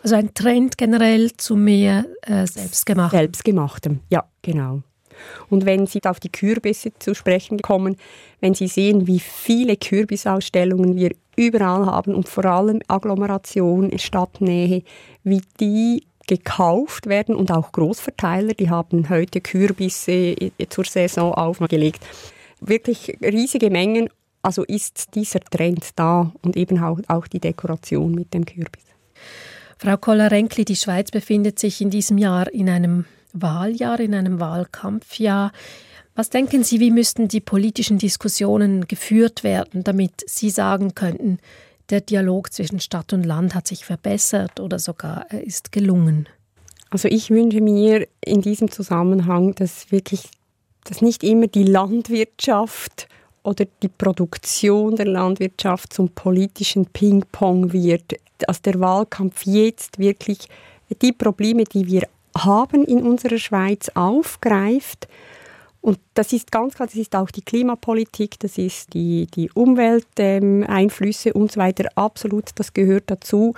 Also 0.04 0.16
ein 0.16 0.34
Trend 0.34 0.76
generell 0.76 1.32
zu 1.32 1.56
mehr 1.56 2.04
äh, 2.20 2.46
Selbstgemachtem. 2.46 3.20
Selbstgemachtem, 3.20 4.00
ja, 4.10 4.28
genau. 4.42 4.82
Und 5.48 5.64
wenn 5.64 5.86
Sie 5.86 6.02
auf 6.04 6.20
die 6.20 6.28
Kürbisse 6.28 6.92
zu 6.98 7.14
sprechen 7.14 7.62
kommen, 7.62 7.96
wenn 8.40 8.52
Sie 8.52 8.68
sehen, 8.68 9.06
wie 9.06 9.18
viele 9.18 9.78
Kürbisausstellungen 9.78 10.94
wir 10.94 11.12
überall 11.36 11.86
haben 11.86 12.14
und 12.14 12.28
vor 12.28 12.44
allem 12.44 12.82
Agglomeration, 12.86 13.98
Stadtnähe, 13.98 14.82
wie 15.22 15.40
die 15.58 16.06
gekauft 16.26 17.06
werden 17.06 17.34
und 17.34 17.50
auch 17.50 17.72
Großverteiler, 17.72 18.52
die 18.52 18.68
haben 18.68 19.08
heute 19.08 19.40
Kürbisse 19.40 20.36
zur 20.68 20.84
Saison 20.84 21.32
aufgelegt. 21.32 22.04
Wirklich 22.60 23.16
riesige 23.22 23.70
Mengen, 23.70 24.10
also 24.42 24.64
ist 24.64 25.14
dieser 25.14 25.40
Trend 25.40 25.92
da 25.96 26.30
und 26.42 26.58
eben 26.58 26.78
auch, 26.82 27.00
auch 27.08 27.26
die 27.26 27.40
Dekoration 27.40 28.12
mit 28.12 28.34
dem 28.34 28.44
Kürbis. 28.44 28.84
Frau 29.78 29.96
Koller-Renkli, 29.96 30.64
die 30.64 30.76
Schweiz 30.76 31.10
befindet 31.10 31.58
sich 31.58 31.80
in 31.80 31.90
diesem 31.90 32.18
Jahr 32.18 32.52
in 32.52 32.68
einem 32.68 33.04
Wahljahr, 33.32 34.00
in 34.00 34.14
einem 34.14 34.40
Wahlkampfjahr. 34.40 35.52
Was 36.14 36.30
denken 36.30 36.62
Sie, 36.62 36.78
wie 36.78 36.92
müssten 36.92 37.26
die 37.28 37.40
politischen 37.40 37.98
Diskussionen 37.98 38.86
geführt 38.86 39.42
werden, 39.42 39.82
damit 39.82 40.12
Sie 40.26 40.50
sagen 40.50 40.94
könnten, 40.94 41.38
der 41.90 42.00
Dialog 42.00 42.52
zwischen 42.52 42.80
Stadt 42.80 43.12
und 43.12 43.24
Land 43.24 43.54
hat 43.54 43.66
sich 43.66 43.84
verbessert 43.84 44.60
oder 44.60 44.78
sogar 44.78 45.26
er 45.30 45.42
ist 45.42 45.72
gelungen? 45.72 46.28
Also 46.90 47.08
ich 47.08 47.30
wünsche 47.30 47.60
mir 47.60 48.06
in 48.24 48.40
diesem 48.40 48.70
Zusammenhang, 48.70 49.56
dass 49.56 49.90
wirklich, 49.90 50.28
dass 50.84 51.02
nicht 51.02 51.24
immer 51.24 51.48
die 51.48 51.64
Landwirtschaft 51.64 53.08
oder 53.42 53.66
die 53.82 53.88
Produktion 53.88 54.94
der 54.94 55.06
Landwirtschaft 55.06 55.92
zum 55.92 56.10
politischen 56.10 56.86
Ping-Pong 56.86 57.72
wird, 57.72 58.14
dass 58.46 58.62
der 58.62 58.80
Wahlkampf 58.80 59.44
jetzt 59.44 59.98
wirklich 59.98 60.48
die 61.02 61.12
Probleme, 61.12 61.64
die 61.64 61.86
wir 61.86 62.02
haben 62.36 62.84
in 62.84 63.02
unserer 63.02 63.38
Schweiz 63.38 63.90
aufgreift. 63.94 65.08
Und 65.80 65.98
das 66.14 66.32
ist 66.32 66.50
ganz 66.50 66.74
klar, 66.74 66.86
das 66.86 66.96
ist 66.96 67.14
auch 67.14 67.30
die 67.30 67.42
Klimapolitik, 67.42 68.38
das 68.40 68.56
ist 68.56 68.94
die, 68.94 69.26
die 69.26 69.50
Umwelteinflüsse 69.52 71.30
ähm, 71.30 71.42
und 71.42 71.52
so 71.52 71.60
weiter, 71.60 71.88
absolut, 71.94 72.50
das 72.54 72.72
gehört 72.72 73.04
dazu. 73.10 73.54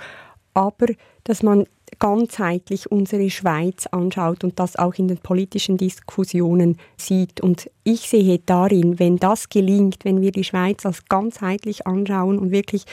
Aber 0.53 0.87
dass 1.23 1.41
man 1.41 1.65
ganzheitlich 1.99 2.91
unsere 2.91 3.29
Schweiz 3.29 3.87
anschaut 3.87 4.43
und 4.43 4.59
das 4.59 4.75
auch 4.75 4.95
in 4.95 5.07
den 5.07 5.17
politischen 5.17 5.77
Diskussionen 5.77 6.77
sieht. 6.97 7.41
Und 7.41 7.69
ich 7.83 8.01
sehe 8.01 8.39
darin, 8.45 8.99
wenn 8.99 9.17
das 9.17 9.49
gelingt, 9.49 10.03
wenn 10.03 10.21
wir 10.21 10.31
die 10.31 10.43
Schweiz 10.43 10.85
als 10.85 11.05
ganzheitlich 11.05 11.87
anschauen 11.87 12.39
und 12.39 12.51
wirklich 12.51 12.85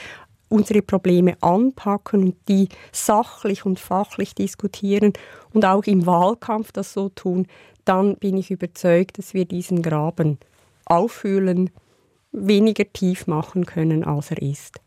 unsere 0.54 0.82
Probleme 0.82 1.36
anpacken 1.42 2.22
und 2.22 2.36
die 2.48 2.68
sachlich 2.92 3.66
und 3.66 3.80
fachlich 3.80 4.34
diskutieren 4.34 5.12
und 5.52 5.64
auch 5.64 5.84
im 5.84 6.06
Wahlkampf 6.06 6.72
das 6.72 6.92
so 6.92 7.08
tun, 7.08 7.46
dann 7.84 8.16
bin 8.16 8.36
ich 8.36 8.50
überzeugt, 8.50 9.18
dass 9.18 9.34
wir 9.34 9.44
diesen 9.44 9.82
Graben 9.82 10.38
auffüllen, 10.86 11.70
weniger 12.32 12.90
tief 12.92 13.26
machen 13.26 13.66
können, 13.66 14.04
als 14.04 14.30
er 14.30 14.40
ist. 14.40 14.80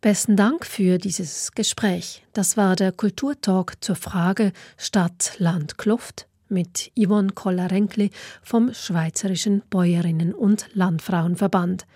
Besten 0.00 0.36
Dank 0.36 0.64
für 0.64 0.96
dieses 0.96 1.52
Gespräch. 1.52 2.24
Das 2.32 2.56
war 2.56 2.74
der 2.74 2.90
Kulturtalk 2.90 3.74
zur 3.84 3.96
Frage 3.96 4.52
Stadt, 4.78 5.34
Land, 5.38 5.76
Kluft 5.76 6.26
mit 6.50 6.92
Yvonne 6.98 7.32
Koller-Renkli 7.32 8.10
vom 8.42 8.74
Schweizerischen 8.74 9.62
Bäuerinnen- 9.70 10.34
und 10.34 10.66
Landfrauenverband. 10.74 11.86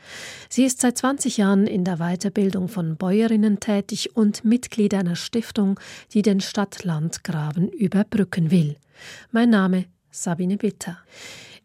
Sie 0.48 0.64
ist 0.64 0.80
seit 0.80 0.98
20 0.98 1.36
Jahren 1.36 1.66
in 1.66 1.84
der 1.84 1.98
Weiterbildung 1.98 2.68
von 2.68 2.96
Bäuerinnen 2.96 3.60
tätig 3.60 4.16
und 4.16 4.44
Mitglied 4.44 4.94
einer 4.94 5.16
Stiftung, 5.16 5.78
die 6.12 6.22
den 6.22 6.40
Stadt-Land-Graben 6.40 7.68
überbrücken 7.68 8.50
will. 8.50 8.76
Mein 9.32 9.50
Name 9.50 9.86
Sabine 10.10 10.56
Bitter. 10.56 10.98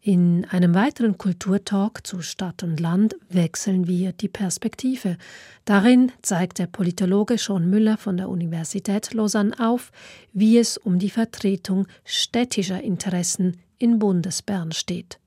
In 0.02 0.46
einem 0.46 0.74
weiteren 0.74 1.18
Kulturtalk 1.18 2.06
zu 2.06 2.22
Stadt 2.22 2.62
und 2.62 2.80
Land 2.80 3.16
wechseln 3.28 3.86
wir 3.86 4.12
die 4.12 4.28
Perspektive. 4.28 5.18
Darin 5.66 6.10
zeigt 6.22 6.58
der 6.58 6.68
Politologe 6.68 7.36
Sean 7.36 7.68
Müller 7.68 7.98
von 7.98 8.16
der 8.16 8.30
Universität 8.30 9.12
Lausanne 9.12 9.54
auf, 9.60 9.92
wie 10.32 10.56
es 10.56 10.78
um 10.78 10.98
die 10.98 11.10
Vertretung 11.10 11.86
städtischer 12.02 12.82
Interessen 12.82 13.58
in 13.76 13.98
Bundesbern 13.98 14.72
steht. 14.72 15.20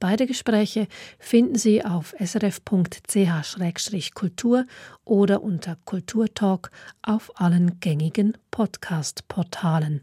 Beide 0.00 0.26
Gespräche 0.26 0.88
finden 1.20 1.54
Sie 1.54 1.84
auf 1.84 2.12
srf.ch-kultur 2.18 2.66
oder 5.04 5.44
unter 5.44 5.76
Kulturtalk 5.84 6.72
auf 7.02 7.30
allen 7.40 7.78
gängigen 7.78 8.36
Podcast-Portalen. 8.50 10.02